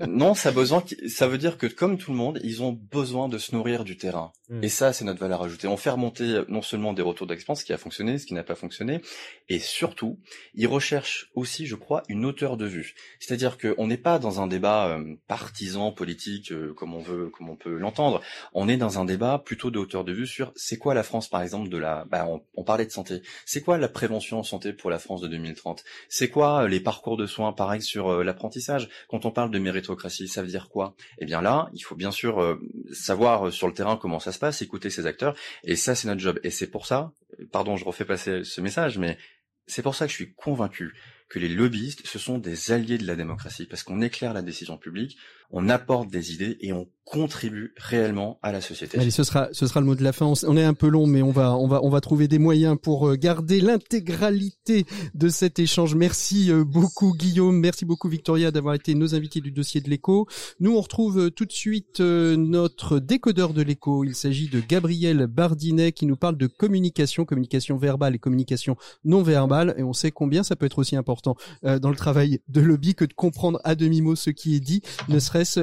[0.08, 3.38] Non, ça, besoin, ça veut dire que comme tout le monde, ils ont besoin de
[3.38, 4.32] se nourrir du terrain.
[4.50, 4.64] Hmm.
[4.64, 5.68] Et ça, c'est notre valeur ajoutée.
[5.68, 8.34] On fait remonter euh, non seulement des retours d'expérience, ce qui a fonctionné, ce qui
[8.34, 9.02] n'a pas fonctionné,
[9.50, 10.20] et surtout,
[10.54, 12.96] ils recherchent aussi, je crois, une hauteur de vue.
[13.20, 17.50] C'est-à-dire qu'on n'est pas dans un débat euh, partisan, politique, euh, comme on veut, comme
[17.50, 18.22] on peut l'entendre.
[18.54, 21.30] On est dans un débat plutôt de hauteur de vue sur c'est quoi la France,
[21.30, 22.06] par exemple, de la.
[22.06, 23.22] Bah, on, on parlait de santé.
[23.46, 27.18] C'est quoi la prévention en santé pour la France de 2030 C'est quoi les parcours
[27.18, 28.90] de soins, pareil sur l'apprentissage?
[29.08, 30.96] Quand on parle de méritocratie, ça veut dire quoi?
[31.20, 32.60] Eh bien là, il faut bien sûr euh,
[32.92, 36.08] savoir euh, sur le terrain comment ça se passe, écouter ses acteurs, et ça c'est
[36.08, 36.40] notre job.
[36.44, 37.12] Et c'est pour ça,
[37.52, 39.18] pardon, je refais passer ce message, mais
[39.66, 40.94] c'est pour ça que je suis convaincu
[41.30, 44.78] que les lobbyistes, ce sont des alliés de la démocratie, parce qu'on éclaire la décision
[44.78, 45.18] publique,
[45.54, 48.98] on apporte des idées et on contribue réellement à la société.
[48.98, 50.32] Allez, ce sera ce sera le mot de la fin.
[50.48, 52.78] On est un peu long, mais on va on va on va trouver des moyens
[52.82, 55.96] pour euh, garder l'intégralité de cet échange.
[55.96, 60.28] Merci euh, beaucoup Guillaume, merci beaucoup Victoria d'avoir été nos invités du dossier de l'écho.
[60.60, 64.04] Nous on retrouve euh, tout de suite notre décodeur de l'écho.
[64.04, 69.24] Il s'agit de Gabriel Bardinet qui nous parle de communication, communication verbale et communication non
[69.24, 69.76] verbale.
[69.78, 73.06] Et on sait combien ça peut être aussi important dans le travail de lobby que
[73.06, 75.20] de comprendre à demi mot ce qui est dit, ne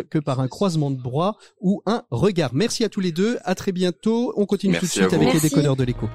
[0.09, 2.51] que par un croisement de bras ou un regard.
[2.55, 3.39] Merci à tous les deux.
[3.45, 4.33] À très bientôt.
[4.37, 6.09] On continue tout de suite avec les décodeurs de l'écho.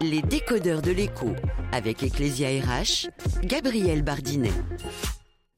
[0.00, 1.28] Les décodeurs de l'écho
[1.72, 3.08] avec Ecclesia RH,
[3.44, 4.52] Gabriel Bardinet.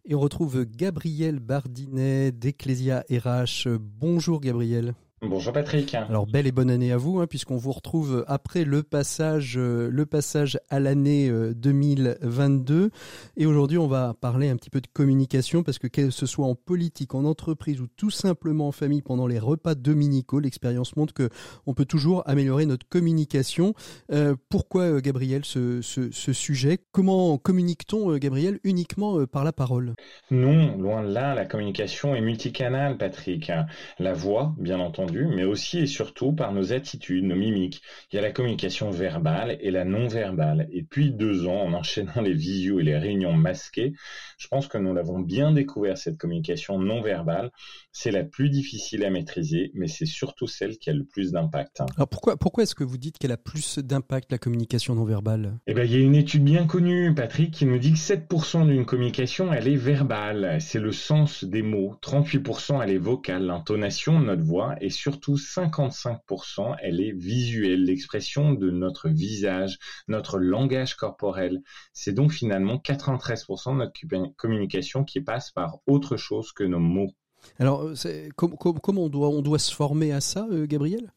[0.05, 3.69] Et on retrouve Gabriel Bardinet d'Ecclesia RH.
[3.79, 4.95] Bonjour Gabriel.
[5.21, 5.97] Bonjour Patrick.
[5.97, 9.91] Alors belle et bonne année à vous, hein, puisqu'on vous retrouve après le passage, euh,
[9.91, 12.75] le passage à l'année 2022.
[12.75, 12.89] Euh,
[13.37, 16.47] et aujourd'hui, on va parler un petit peu de communication, parce que que ce soit
[16.47, 21.15] en politique, en entreprise ou tout simplement en famille pendant les repas dominicaux, l'expérience montre
[21.15, 21.31] que
[21.67, 23.75] on peut toujours améliorer notre communication.
[24.13, 26.79] Euh, pourquoi, Gabriel, ce, ce, ce, sujet?
[26.93, 29.95] Comment communique-t-on, Gabriel, uniquement par la parole?
[30.31, 33.51] Non, loin de là, la communication est multicanale, Patrick.
[33.99, 37.83] La voix, bien entendu mais aussi et surtout par nos attitudes, nos mimiques.
[38.13, 40.69] Il y a la communication verbale et la non verbale.
[40.73, 43.93] Et depuis deux ans, en enchaînant les visios et les réunions masquées,
[44.39, 47.51] je pense que nous l'avons bien découvert, cette communication non verbale.
[47.93, 51.83] C'est la plus difficile à maîtriser, mais c'est surtout celle qui a le plus d'impact.
[51.97, 55.59] Alors pourquoi, pourquoi est-ce que vous dites qu'elle a plus d'impact, la communication non verbale
[55.67, 58.67] Eh bien, il y a une étude bien connue, Patrick, qui nous dit que 7%
[58.67, 60.59] d'une communication, elle est verbale.
[60.61, 61.97] C'est le sens des mots.
[62.03, 64.77] 38%, elle est vocale, l'intonation de notre voix.
[64.81, 69.79] Et surtout 55%, elle est visuelle, l'expression de notre visage,
[70.09, 71.63] notre langage corporel.
[71.93, 77.13] C'est donc finalement 93% de notre communication qui passe par autre chose que nos mots.
[77.59, 77.91] Alors,
[78.37, 81.13] comment on doit, on doit se former à ça, euh, Gabriel?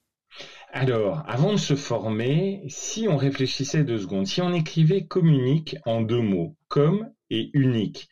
[0.72, 6.02] Alors, avant de se former, si on réfléchissait deux secondes, si on écrivait communique en
[6.02, 8.08] deux mots, comme et unique,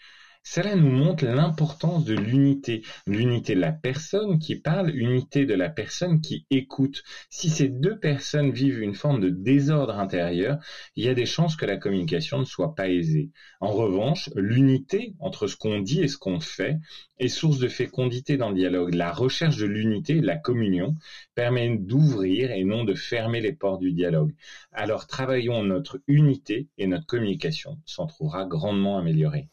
[0.52, 5.70] cela nous montre l'importance de l'unité, l'unité de la personne qui parle, l'unité de la
[5.70, 7.04] personne qui écoute.
[7.30, 10.58] Si ces deux personnes vivent une forme de désordre intérieur,
[10.96, 13.30] il y a des chances que la communication ne soit pas aisée.
[13.62, 16.80] En revanche, l'unité entre ce qu'on dit et ce qu'on fait
[17.20, 18.96] est source de fécondité dans le dialogue.
[18.96, 20.96] La recherche de l'unité, la communion,
[21.36, 24.34] permet d'ouvrir et non de fermer les portes du dialogue.
[24.72, 29.48] Alors travaillons notre unité et notre communication s'en trouvera grandement améliorée.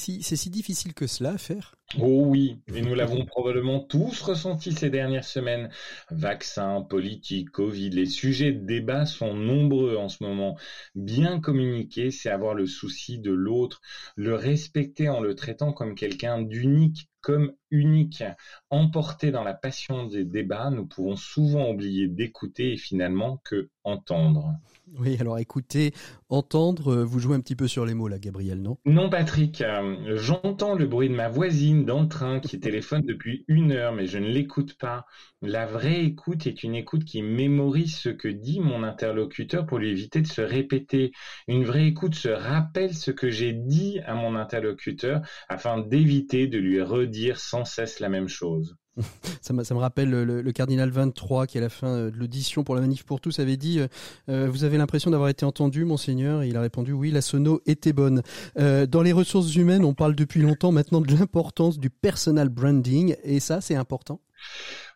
[0.00, 4.70] Si, si difficile que cela à faire Oh oui, et nous l'avons probablement tous ressenti
[4.70, 5.70] ces dernières semaines.
[6.12, 10.56] Vaccins, politique, Covid, les sujets de débat sont nombreux en ce moment.
[10.94, 13.80] Bien communiquer, c'est avoir le souci de l'autre,
[14.14, 18.22] le respecter en le traitant comme quelqu'un d'unique, comme unique.
[18.70, 24.54] Emporté dans la passion des débats, nous pouvons souvent oublier d'écouter et finalement que entendre.
[24.98, 25.92] Oui, alors écouter,
[26.28, 28.76] entendre, euh, vous jouez un petit peu sur les mots là, Gabriel, non?
[28.84, 33.44] Non, Patrick, euh, j'entends le bruit de ma voisine dans le train qui téléphone depuis
[33.48, 35.06] une heure, mais je ne l'écoute pas.
[35.42, 39.90] La vraie écoute est une écoute qui mémorise ce que dit mon interlocuteur pour lui
[39.90, 41.12] éviter de se répéter.
[41.48, 46.58] Une vraie écoute se rappelle ce que j'ai dit à mon interlocuteur afin d'éviter de
[46.58, 48.76] lui redire sans cesse la même chose.
[49.40, 53.04] ça, me, rappelle le, cardinal 23 qui à la fin de l'audition pour la manif
[53.04, 53.86] pour tous avait dit euh,
[54.28, 57.92] euh, vous avez l'impression d'avoir été entendu monseigneur il a répondu oui la sono était
[57.92, 58.22] bonne.
[58.58, 63.14] Euh, dans les ressources humaines on parle depuis longtemps maintenant de l'importance du personal branding
[63.22, 64.20] et ça c'est important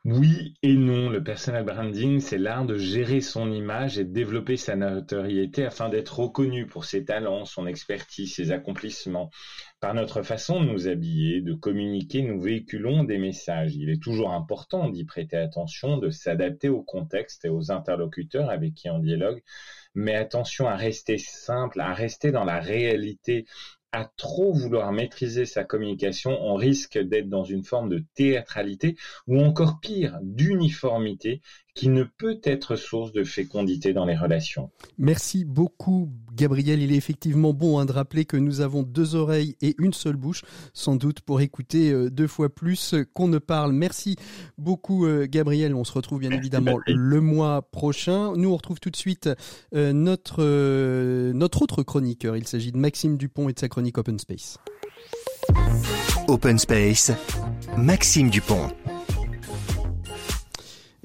[0.05, 1.09] oui et non.
[1.09, 5.88] Le personal branding, c'est l'art de gérer son image et de développer sa notoriété afin
[5.88, 9.30] d'être reconnu pour ses talents, son expertise, ses accomplissements.
[9.80, 13.76] Par notre façon de nous habiller, de communiquer, nous véhiculons des messages.
[13.76, 18.74] Il est toujours important d'y prêter attention, de s'adapter au contexte et aux interlocuteurs avec
[18.74, 19.42] qui on dialogue.
[19.95, 23.47] Mais attention à rester simple, à rester dans la réalité
[23.95, 28.97] à trop vouloir maîtriser sa communication, on risque d'être dans une forme de théâtralité
[29.28, 31.40] ou encore pire, d'uniformité
[31.75, 34.70] qui ne peut être source de fécondité dans les relations.
[34.97, 36.81] Merci beaucoup Gabriel.
[36.81, 40.16] Il est effectivement bon hein, de rappeler que nous avons deux oreilles et une seule
[40.16, 43.72] bouche, sans doute pour écouter euh, deux fois plus qu'on ne parle.
[43.72, 44.16] Merci
[44.57, 45.75] beaucoup euh, Gabriel.
[45.75, 48.35] On se retrouve bien évidemment le mois prochain.
[48.37, 49.29] Nous on retrouve tout de suite
[49.75, 50.43] euh, notre,
[51.33, 52.37] notre autre chroniqueur.
[52.37, 54.59] Il s'agit de Maxime Dupont et de sa chronique Open Space.
[56.29, 57.12] Open Space,
[57.77, 58.68] Maxime Dupont.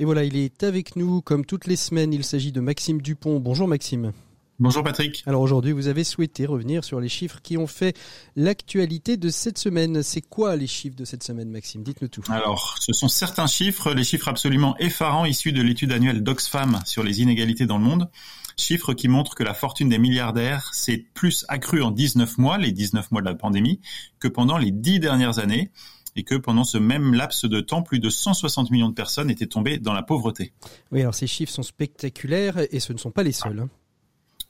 [0.02, 2.14] Et voilà, il est avec nous comme toutes les semaines.
[2.14, 3.42] Il s'agit de Maxime Dupont.
[3.42, 4.14] Bonjour Maxime.
[4.58, 5.24] Bonjour Patrick.
[5.26, 7.98] Alors aujourd'hui, vous avez souhaité revenir sur les chiffres qui ont fait
[8.38, 10.02] l'actualité de cette semaine.
[10.02, 11.84] C'est quoi les chiffres de cette semaine, Maxime?
[11.84, 12.24] Dites-nous tout.
[12.30, 17.04] Alors, ce sont certains chiffres, les chiffres absolument effarants issus de l'étude annuelle d'Oxfam sur
[17.04, 18.10] les inégalités dans le monde.
[18.56, 22.72] Chiffres qui montrent que la fortune des milliardaires s'est plus accrue en 19 mois, les
[22.72, 23.82] 19 mois de la pandémie,
[24.20, 25.72] que pendant les 10 dernières années
[26.20, 29.48] et que pendant ce même laps de temps, plus de 160 millions de personnes étaient
[29.48, 30.52] tombées dans la pauvreté.
[30.92, 33.60] Oui, alors ces chiffres sont spectaculaires et ce ne sont pas les seuls.
[33.62, 33.70] Hein.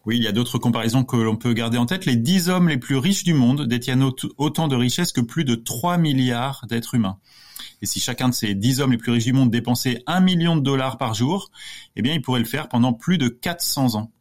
[0.05, 2.05] Oui, il y a d'autres comparaisons que l'on peut garder en tête.
[2.05, 5.53] Les 10 hommes les plus riches du monde détiennent autant de richesses que plus de
[5.53, 7.19] 3 milliards d'êtres humains.
[7.83, 10.55] Et si chacun de ces 10 hommes les plus riches du monde dépensait 1 million
[10.55, 11.51] de dollars par jour,
[11.95, 14.11] eh bien, il pourrait le faire pendant plus de 400 ans.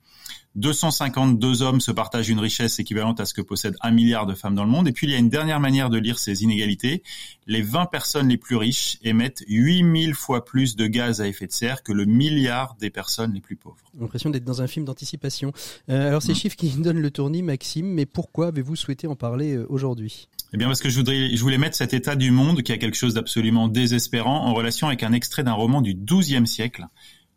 [0.58, 4.54] 252 hommes se partagent une richesse équivalente à ce que possède un milliard de femmes
[4.54, 4.88] dans le monde.
[4.88, 7.02] Et puis il y a une dernière manière de lire ces inégalités.
[7.46, 11.52] Les 20 personnes les plus riches émettent 8000 fois plus de gaz à effet de
[11.52, 13.76] serre que le milliard des personnes les plus pauvres.
[14.00, 15.52] L'impression d'être dans un film d'anticipation.
[15.90, 16.36] Euh, alors ces mm.
[16.36, 20.28] chiffres qui donnent le tournis, Maxime, mais pourquoi avez-vous souhaité en parler euh, aujourd'hui?
[20.52, 22.78] Eh bien parce que je voudrais, je voulais mettre cet état du monde qui a
[22.78, 26.86] quelque chose d'absolument désespérant en relation avec un extrait d'un roman du XIIe siècle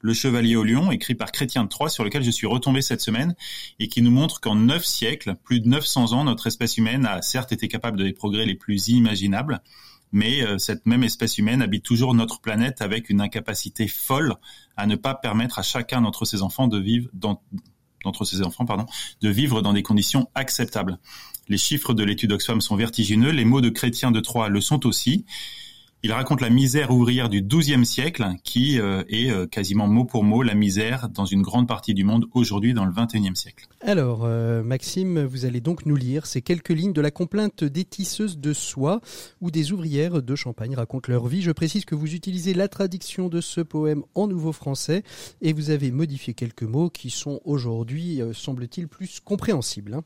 [0.01, 3.01] le Chevalier au Lion, écrit par Chrétien de Troyes, sur lequel je suis retombé cette
[3.01, 3.35] semaine,
[3.79, 7.21] et qui nous montre qu'en neuf siècles, plus de 900 ans, notre espèce humaine a
[7.21, 9.61] certes été capable de des progrès les plus inimaginables,
[10.11, 14.33] mais euh, cette même espèce humaine habite toujours notre planète avec une incapacité folle
[14.75, 17.41] à ne pas permettre à chacun d'entre ses enfants de vivre dans
[18.03, 18.87] d'entre ses enfants, pardon,
[19.21, 20.97] de vivre dans des conditions acceptables.
[21.47, 24.87] Les chiffres de l'étude Oxfam sont vertigineux, les mots de Chrétien de Troyes le sont
[24.87, 25.25] aussi.
[26.03, 30.23] Il raconte la misère ouvrière du XIIe siècle, qui euh, est euh, quasiment mot pour
[30.23, 33.67] mot la misère dans une grande partie du monde aujourd'hui dans le XXIe siècle.
[33.81, 37.85] Alors, euh, Maxime, vous allez donc nous lire ces quelques lignes de la complainte des
[37.85, 38.99] tisseuses de soie,
[39.41, 41.43] où des ouvrières de Champagne racontent leur vie.
[41.43, 45.03] Je précise que vous utilisez la traduction de ce poème en nouveau français,
[45.41, 49.93] et vous avez modifié quelques mots qui sont aujourd'hui, semble-t-il, plus compréhensibles.
[49.93, 50.03] Hein.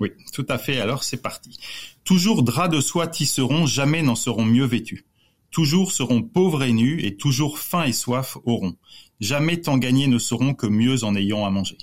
[0.00, 0.80] Oui, tout à fait.
[0.80, 1.58] Alors c'est parti.
[2.04, 5.04] Toujours draps de soie tisseront, jamais n'en seront mieux vêtus.
[5.52, 8.74] Toujours seront pauvres et nus, et toujours faim et soif auront.
[9.20, 11.78] Jamais tant gagnés ne seront que mieux en ayant à manger.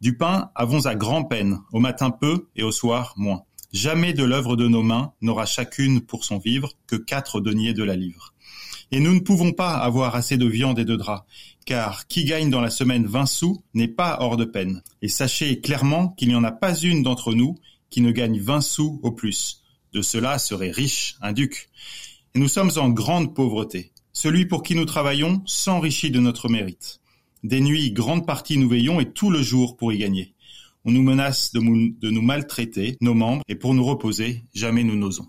[0.00, 3.42] Du pain avons à grand peine, au matin peu et au soir moins.
[3.72, 7.82] Jamais de l'œuvre de nos mains n'aura chacune pour son vivre que quatre deniers de
[7.82, 8.34] la livre.
[8.92, 11.26] Et nous ne pouvons pas avoir assez de viande et de drap,
[11.66, 14.82] car qui gagne dans la semaine vingt sous n'est pas hors de peine.
[15.02, 17.58] Et sachez clairement qu'il n'y en a pas une d'entre nous
[17.90, 19.62] qui ne gagne vingt sous au plus.
[19.92, 21.70] De cela serait riche un duc.
[22.38, 23.90] Nous sommes en grande pauvreté.
[24.12, 27.00] Celui pour qui nous travaillons s'enrichit de notre mérite.
[27.42, 30.34] Des nuits, grande partie nous veillons et tout le jour pour y gagner.
[30.84, 35.26] On nous menace de, nous maltraiter, nos membres, et pour nous reposer, jamais nous n'osons.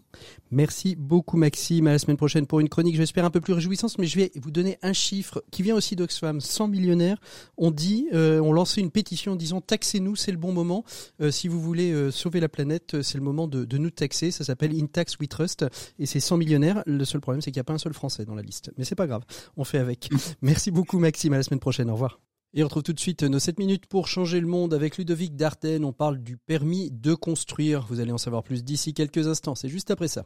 [0.52, 1.88] Merci beaucoup Maxime.
[1.88, 4.32] À la semaine prochaine pour une chronique, j'espère un peu plus réjouissante, mais je vais
[4.36, 6.42] vous donner un chiffre qui vient aussi d'Oxfam.
[6.42, 7.20] 100 millionnaires
[7.58, 10.84] ont dit, euh, ont lancé une pétition en disant taxez-nous, c'est le bon moment.
[11.22, 14.32] Euh, si vous voulez euh, sauver la planète, c'est le moment de, de nous taxer.
[14.32, 15.66] Ça s'appelle In Tax We Trust
[16.00, 16.82] et c'est 100 millionnaires.
[16.88, 18.86] Le seul problème, c'est qu'il n'y a pas un seul Français dans la liste, mais
[18.86, 19.24] c'est pas grave.
[19.56, 20.10] On fait avec.
[20.42, 21.34] Merci beaucoup Maxime.
[21.34, 21.90] À la semaine prochaine.
[21.90, 22.20] Au revoir.
[22.54, 25.36] Et on retrouve tout de suite nos 7 minutes pour changer le monde avec Ludovic
[25.36, 25.86] Dardenne.
[25.86, 27.86] On parle du permis de construire.
[27.88, 29.54] Vous allez en savoir plus d'ici quelques instants.
[29.54, 30.26] C'est juste après ça.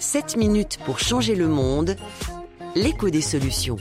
[0.00, 1.96] 7 minutes pour changer le monde.
[2.74, 3.76] L'écho des solutions.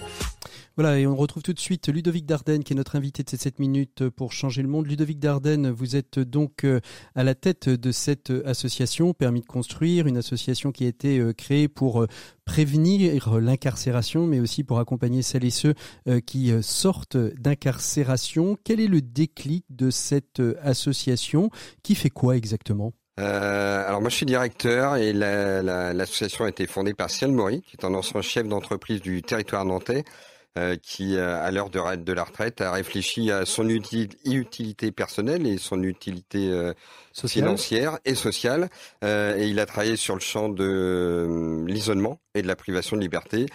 [0.78, 3.38] Voilà, et on retrouve tout de suite Ludovic Dardenne, qui est notre invité de ces
[3.38, 4.88] 7 minutes pour changer le monde.
[4.88, 6.82] Ludovic Dardenne, vous êtes donc euh,
[7.16, 11.32] à la tête de cette association Permis de construire, une association qui a été euh,
[11.32, 12.08] créée pour euh,
[12.44, 15.74] prévenir l'incarcération, mais aussi pour accompagner celles et ceux
[16.28, 18.58] qui sortent d'incarcération.
[18.64, 21.50] Quel est le déclic de cette association?
[21.82, 22.94] Qui fait quoi exactement?
[23.20, 27.78] Euh, alors moi je suis directeur et l'association a été fondée par Ciel Maury, qui
[27.78, 30.04] est un ancien chef d'entreprise du territoire nantais,
[30.58, 35.46] euh, qui, euh, à l'heure de, de, la retraite, a réfléchi à son utilité personnelle
[35.46, 36.74] et son utilité euh,
[37.28, 38.70] financière et sociale.
[39.04, 43.48] et il a travaillé sur le champ de l'isolement et de la privation de liberté.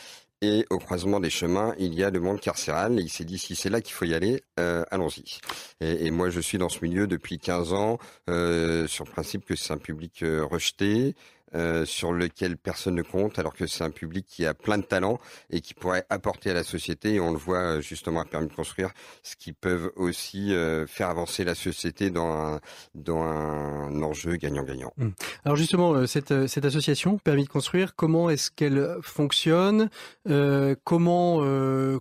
[0.43, 2.99] Et au croisement des chemins, il y a le monde carcéral.
[2.99, 5.39] Et il s'est dit, si c'est là qu'il faut y aller, allons-y.
[5.81, 9.73] Et, moi, je suis dans ce milieu depuis 15 ans, sur le principe que c'est
[9.73, 11.15] un public rejeté,
[11.57, 14.85] euh, sur lequel personne ne compte, alors que c'est un public qui a plein de
[14.85, 15.19] talents
[15.51, 17.15] et qui pourrait apporter à la société.
[17.15, 18.91] Et on le voit euh, justement à Permis de construire,
[19.25, 22.61] ce qui peuvent aussi euh, faire avancer la société dans un,
[22.95, 24.93] dans un enjeu gagnant-gagnant.
[25.01, 25.13] Hum.
[25.45, 29.91] Alors justement, cette, cette association Permis de construire, comment est-ce qu'elle fonctionne
[30.85, 31.43] Comment,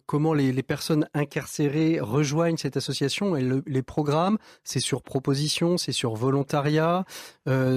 [0.05, 4.37] comment les, les, personnes incarcérées rejoignent cette association et les programmes?
[4.63, 7.05] C'est sur proposition, c'est sur volontariat,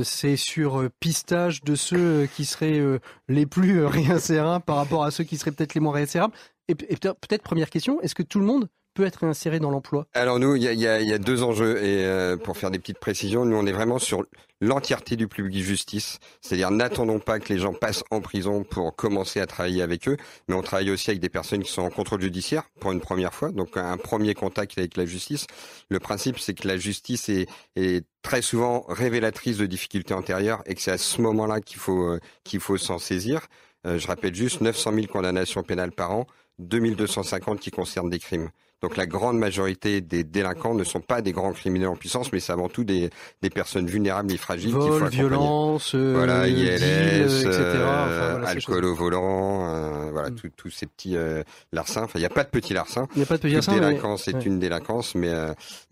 [0.03, 2.99] c'est sur pistage de ceux euh, qui seraient euh,
[3.29, 6.35] les plus euh, réinsérables par rapport à ceux qui seraient peut-être les moins réinsérables.
[6.69, 10.39] Et, peut-être première question, est-ce que tout le monde peut être inséré dans l'emploi Alors
[10.39, 13.73] nous, il y a, deux enjeux et pour faire des petites précisions, nous on est
[13.73, 14.25] vraiment sur
[14.63, 19.41] l'entièreté du public justice, c'est-à-dire n'attendons pas que les gens passent en prison pour commencer
[19.41, 20.17] à travailler avec eux,
[20.47, 23.35] mais on travaille aussi avec des personnes qui sont en contrôle judiciaire pour une première
[23.35, 25.49] fois, donc un premier contact avec la justice.
[25.91, 30.77] Le principe, c'est que la justice est, est très souvent révélatrice de difficultés antérieures et
[30.77, 33.49] que c'est à ce moment-là qu'il faut euh, qu'il faut s'en saisir.
[33.85, 36.27] Euh, je rappelle juste 900 000 condamnations pénales par an,
[36.61, 38.51] 2250 qui concernent des crimes.
[38.83, 42.41] Donc la grande majorité des délinquants ne sont pas des grands criminels en puissance, mais
[42.41, 43.11] c'est avant tout des,
[43.41, 47.53] des personnes vulnérables et fragiles Vol, qu'il faut violence, euh, voilà, ILS, etc.
[47.53, 50.51] Euh, alcool au volant, euh, voilà, mm.
[50.57, 51.17] tous ces petits
[51.73, 52.03] larcins.
[52.03, 53.07] Enfin, il n'y a pas de petits larcins.
[53.15, 53.75] Il n'y a pas de petits larcins.
[53.75, 55.33] délinquance c'est une délinquance, mais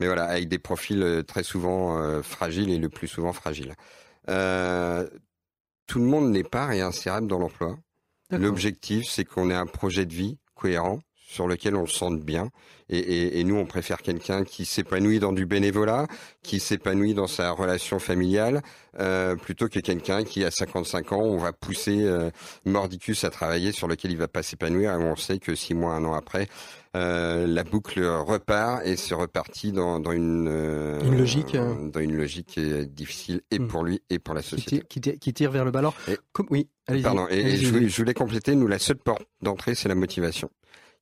[0.00, 3.74] mais voilà, avec des profils très souvent fragiles et le plus souvent fragiles.
[4.26, 7.76] tout le monde n'est pas réinsérable dans l'emploi.
[8.32, 10.98] L'objectif, c'est qu'on ait un projet de vie cohérent
[11.30, 12.50] sur lequel on le sente bien.
[12.88, 16.08] Et, et, et nous, on préfère quelqu'un qui s'épanouit dans du bénévolat,
[16.42, 18.62] qui s'épanouit dans sa relation familiale,
[18.98, 22.30] euh, plutôt que quelqu'un qui, à 55 ans, on va pousser euh,
[22.64, 25.94] mordicus à travailler sur lequel il va pas s'épanouir, et on sait que six mois,
[25.94, 26.48] un an après,
[26.96, 31.78] euh, la boucle repart et se repartit dans, dans une, euh, une logique, hein.
[31.92, 33.68] dans une logique difficile et hmm.
[33.68, 34.82] pour lui et pour la société.
[34.88, 35.78] Qui, tire, qui tire vers le bas.
[35.78, 35.94] Alors,
[36.50, 37.04] oui, allez-y.
[37.04, 40.50] Pardon, et, je, je voulais compléter, nous, la seule porte d'entrée, c'est la motivation.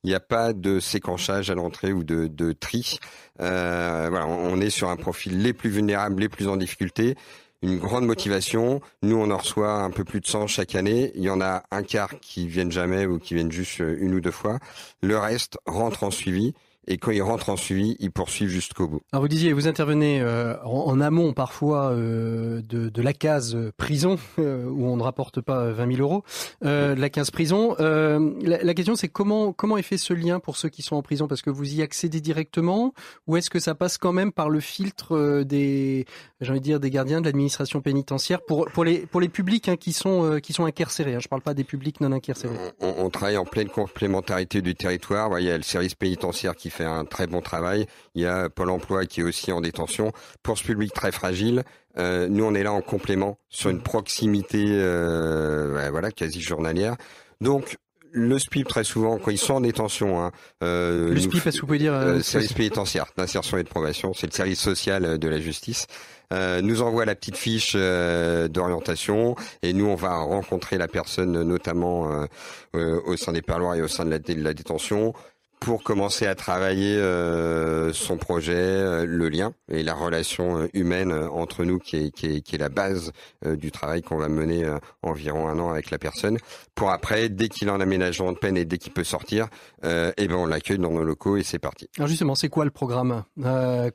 [0.04, 2.98] Il n'y a pas de séquenchage à l'entrée ou de, de tri.
[3.40, 7.16] Euh, on est sur un profil les plus vulnérables, les plus en difficulté.
[7.62, 8.80] une grande motivation.
[9.02, 11.10] Nous, on en reçoit un peu plus de 100 chaque année.
[11.16, 14.20] Il y en a un quart qui viennent jamais ou qui viennent juste une ou
[14.20, 14.58] deux fois.
[15.02, 16.54] Le reste rentre en suivi
[16.88, 19.02] et quand ils rentrent en suivi, ils poursuivent jusqu'au bout.
[19.12, 24.18] Alors vous disiez, vous intervenez euh, en, amont parfois euh, de, de, la case prison,
[24.38, 26.24] euh, où on ne rapporte pas 20 000 euros,
[26.62, 27.76] la case prison.
[27.78, 31.02] La, la, question c'est comment comment est fait ce lien pour ceux qui sont en
[31.02, 31.28] prison?
[31.28, 32.94] Parce que vous y accédez directement,
[33.26, 36.06] ou est-ce que ça passe quand même par le filtre des,
[36.40, 39.68] j'ai envie de dire, des gardiens de l'administration pénitentiaire pour pour les pour les publics
[39.68, 41.14] hein, qui sont qui sont incarcérés.
[41.14, 42.56] Hein, je parle pas des publics non incarcérés.
[42.80, 45.38] On, on, travaille en pleine complémentarité du territoire.
[45.38, 47.86] Il y a le service pénitentiaire qui fait un très bon travail.
[48.14, 50.12] Il y a Pôle Emploi qui est aussi en détention.
[50.42, 51.64] Pour ce public très fragile,
[51.98, 56.96] euh, nous on est là en complément sur une proximité, euh, voilà, quasi journalière.
[57.40, 57.78] Donc
[58.12, 60.22] le SPIP très souvent quand ils sont en détention.
[60.22, 63.68] Hein, euh, le SPIP, est-ce que vous pouvez dire euh, Service pénitentiaire d'insertion et de
[63.68, 65.86] probation, c'est le service social de la justice.
[66.32, 72.26] Euh, nous envoie la petite fiche d'orientation et nous on va rencontrer la personne notamment
[72.74, 75.14] au sein des parloirs et au sein de la, de la détention
[75.60, 81.12] pour commencer à travailler euh, son projet, euh, le lien et la relation euh, humaine
[81.12, 83.12] entre nous qui est, qui est, qui est la base
[83.44, 84.64] du travail qu'on va mener
[85.02, 86.38] environ un an avec la personne.
[86.74, 89.48] Pour après, dès qu'il a un aménagement de peine et dès qu'il peut sortir,
[89.82, 91.88] eh ben on l'accueille dans nos locaux et c'est parti.
[91.96, 93.24] Alors justement, c'est quoi le programme?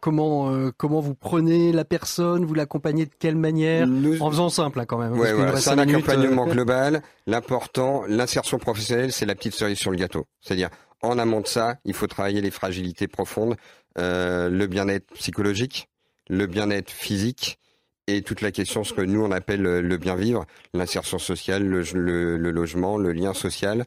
[0.01, 2.45] Comment comment vous prenez la personne?
[2.45, 3.87] Vous l'accompagnez de quelle manière?
[4.19, 5.13] En faisant simple hein, quand même.
[5.13, 7.01] Ouais, voilà, c'est un accompagnement global.
[7.27, 10.25] L'important, l'insertion professionnelle, c'est la petite cerise sur le gâteau.
[10.41, 10.69] C'est-à-dire
[11.03, 13.55] en amont de ça, il faut travailler les fragilités profondes,
[13.99, 15.89] euh, le bien-être psychologique,
[16.29, 17.59] le bien-être physique
[18.07, 22.37] et toute la question, ce que nous on appelle le bien vivre, l'insertion sociale, le,
[22.37, 23.85] logement, le lien social.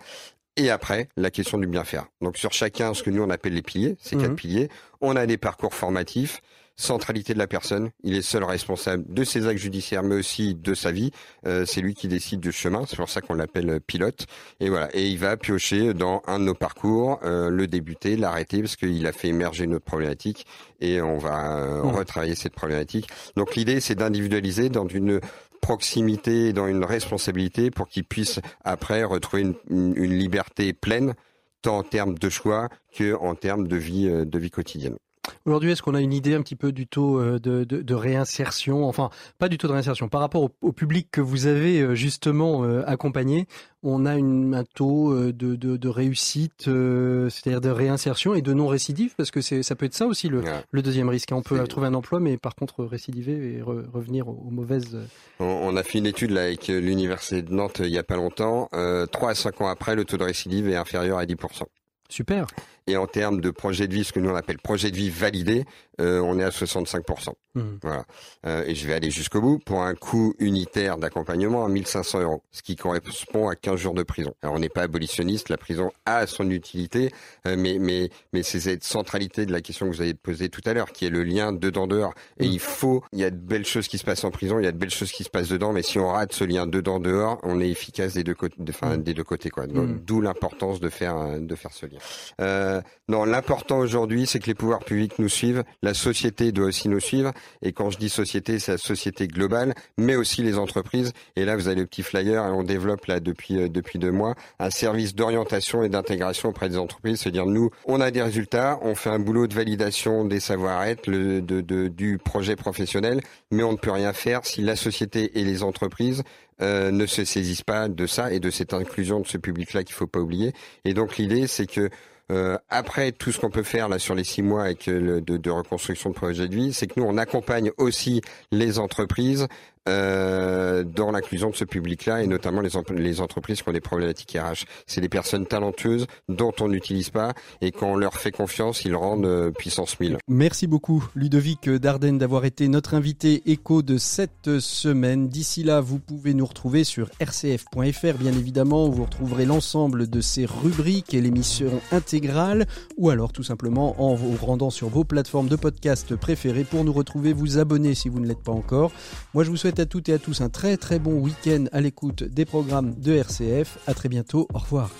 [0.59, 2.07] Et après, la question du bien faire.
[2.23, 4.37] Donc sur chacun, ce que nous on appelle les piliers, ces quatre mhm.
[4.37, 4.69] piliers,
[5.03, 6.41] on a des parcours formatifs
[6.77, 7.91] centralité de la personne.
[8.03, 11.11] Il est seul responsable de ses actes judiciaires, mais aussi de sa vie.
[11.47, 12.85] Euh, c'est lui qui décide du chemin.
[12.87, 14.27] C'est pour ça qu'on l'appelle euh, pilote.
[14.61, 14.95] Et voilà.
[14.95, 19.07] Et il va piocher dans un de nos parcours, euh, le débuter, l'arrêter, parce qu'il
[19.07, 20.47] a fait émerger notre problématique
[20.81, 21.91] et on va mmh.
[21.91, 23.09] retravailler cette problématique.
[23.37, 25.20] Donc l'idée, c'est d'individualiser dans une
[25.62, 29.55] proximité, dans une responsabilité, pour qu'il puisse après retrouver une,
[29.97, 31.14] une liberté pleine
[31.62, 34.97] tant en termes de choix que en termes de vie de vie quotidienne.
[35.45, 37.95] Aujourd'hui, est-ce qu'on a une idée un petit peu du taux euh, de, de, de
[37.95, 38.87] réinsertion?
[38.87, 40.09] Enfin, pas du taux de réinsertion.
[40.09, 43.47] Par rapport au, public que vous avez euh, justement euh, accompagné,
[43.83, 49.31] on a une, un taux de, de réussite, c'est-à-dire de réinsertion et de non-récidive, parce
[49.31, 51.29] que ça peut être ça aussi le, le deuxième risque.
[51.31, 54.99] On peut trouver un emploi, mais par contre récidiver et revenir aux, mauvaises...
[55.39, 58.68] On, a fait une étude là, avec l'Université de Nantes il n'y a pas longtemps.
[58.74, 61.62] Euh, 3 à 5 ans après, le taux de récidive est inférieur à 10%.
[62.09, 62.47] Super.
[62.87, 65.11] Et en termes de projet de vie, ce que nous on appelle projet de vie
[65.11, 65.65] validé,
[66.01, 67.33] euh, on est à 65%.
[67.55, 67.61] Mmh.
[67.83, 68.05] Voilà.
[68.45, 72.43] Euh, et je vais aller jusqu'au bout pour un coût unitaire d'accompagnement à 1500 euros,
[72.53, 74.35] ce qui correspond à 15 jours de prison.
[74.43, 77.13] Alors on n'est pas abolitionniste, la prison a son utilité,
[77.47, 80.61] euh, mais mais mais c'est cette centralité de la question que vous avez posée tout
[80.67, 82.13] à l'heure, qui est le lien dedans dehors.
[82.39, 82.53] Et mmh.
[82.53, 84.69] il faut, il y a de belles choses qui se passent en prison, il y
[84.69, 87.01] a de belles choses qui se passent dedans, mais si on rate ce lien dedans
[87.01, 89.03] dehors, on est efficace des deux côtés, enfin mmh.
[89.03, 89.67] des deux côtés quoi.
[89.67, 91.99] D'où l'importance de faire de faire ce lien.
[92.41, 96.89] Euh, non, l'important aujourd'hui, c'est que les pouvoirs publics nous suivent, la société doit aussi
[96.89, 97.32] nous suivre.
[97.62, 101.12] Et quand je dis société, c'est la société globale, mais aussi les entreprises.
[101.37, 104.34] Et là, vous avez le petit flyer, on développe là depuis euh, depuis deux mois
[104.59, 107.20] un service d'orientation et d'intégration auprès des entreprises.
[107.20, 111.89] C'est-à-dire nous, on a des résultats, on fait un boulot de validation des savoir-être, de,
[111.89, 113.20] du projet professionnel,
[113.53, 116.24] mais on ne peut rien faire si la société et les entreprises
[116.62, 119.95] euh, ne se saisissent pas de ça et de cette inclusion de ce public-là qu'il
[119.95, 120.53] faut pas oublier.
[120.84, 121.91] Et donc l'idée, c'est que
[122.33, 125.37] euh, après tout ce qu'on peut faire là sur les six mois avec le, de,
[125.37, 128.20] de reconstruction de projet de vie, c'est que nous on accompagne aussi
[128.51, 129.47] les entreprises
[129.89, 134.64] euh, dans l'inclusion de ce public-là et notamment les, entreprises qui ont des problématiques RH.
[134.87, 138.95] C'est des personnes talentueuses dont on n'utilise pas et quand on leur fait confiance, ils
[138.95, 140.18] rendent euh, puissance 1000.
[140.28, 145.28] Merci beaucoup Ludovic Dardenne d'avoir été notre invité écho de cette semaine.
[145.28, 150.20] D'ici là, vous pouvez nous retrouver sur rcf.fr bien évidemment où vous retrouverez l'ensemble de
[150.20, 152.66] ces rubriques et l'émission intégrale
[152.97, 156.93] ou alors tout simplement en vous rendant sur vos plateformes de podcast préférées pour nous
[156.93, 158.93] retrouver, vous abonner si vous ne l'êtes pas encore.
[159.34, 162.22] Moi je vous à toutes et à tous un très très bon week-end à l'écoute
[162.24, 163.79] des programmes de RCF.
[163.87, 164.49] À très bientôt.
[164.53, 164.91] Au revoir.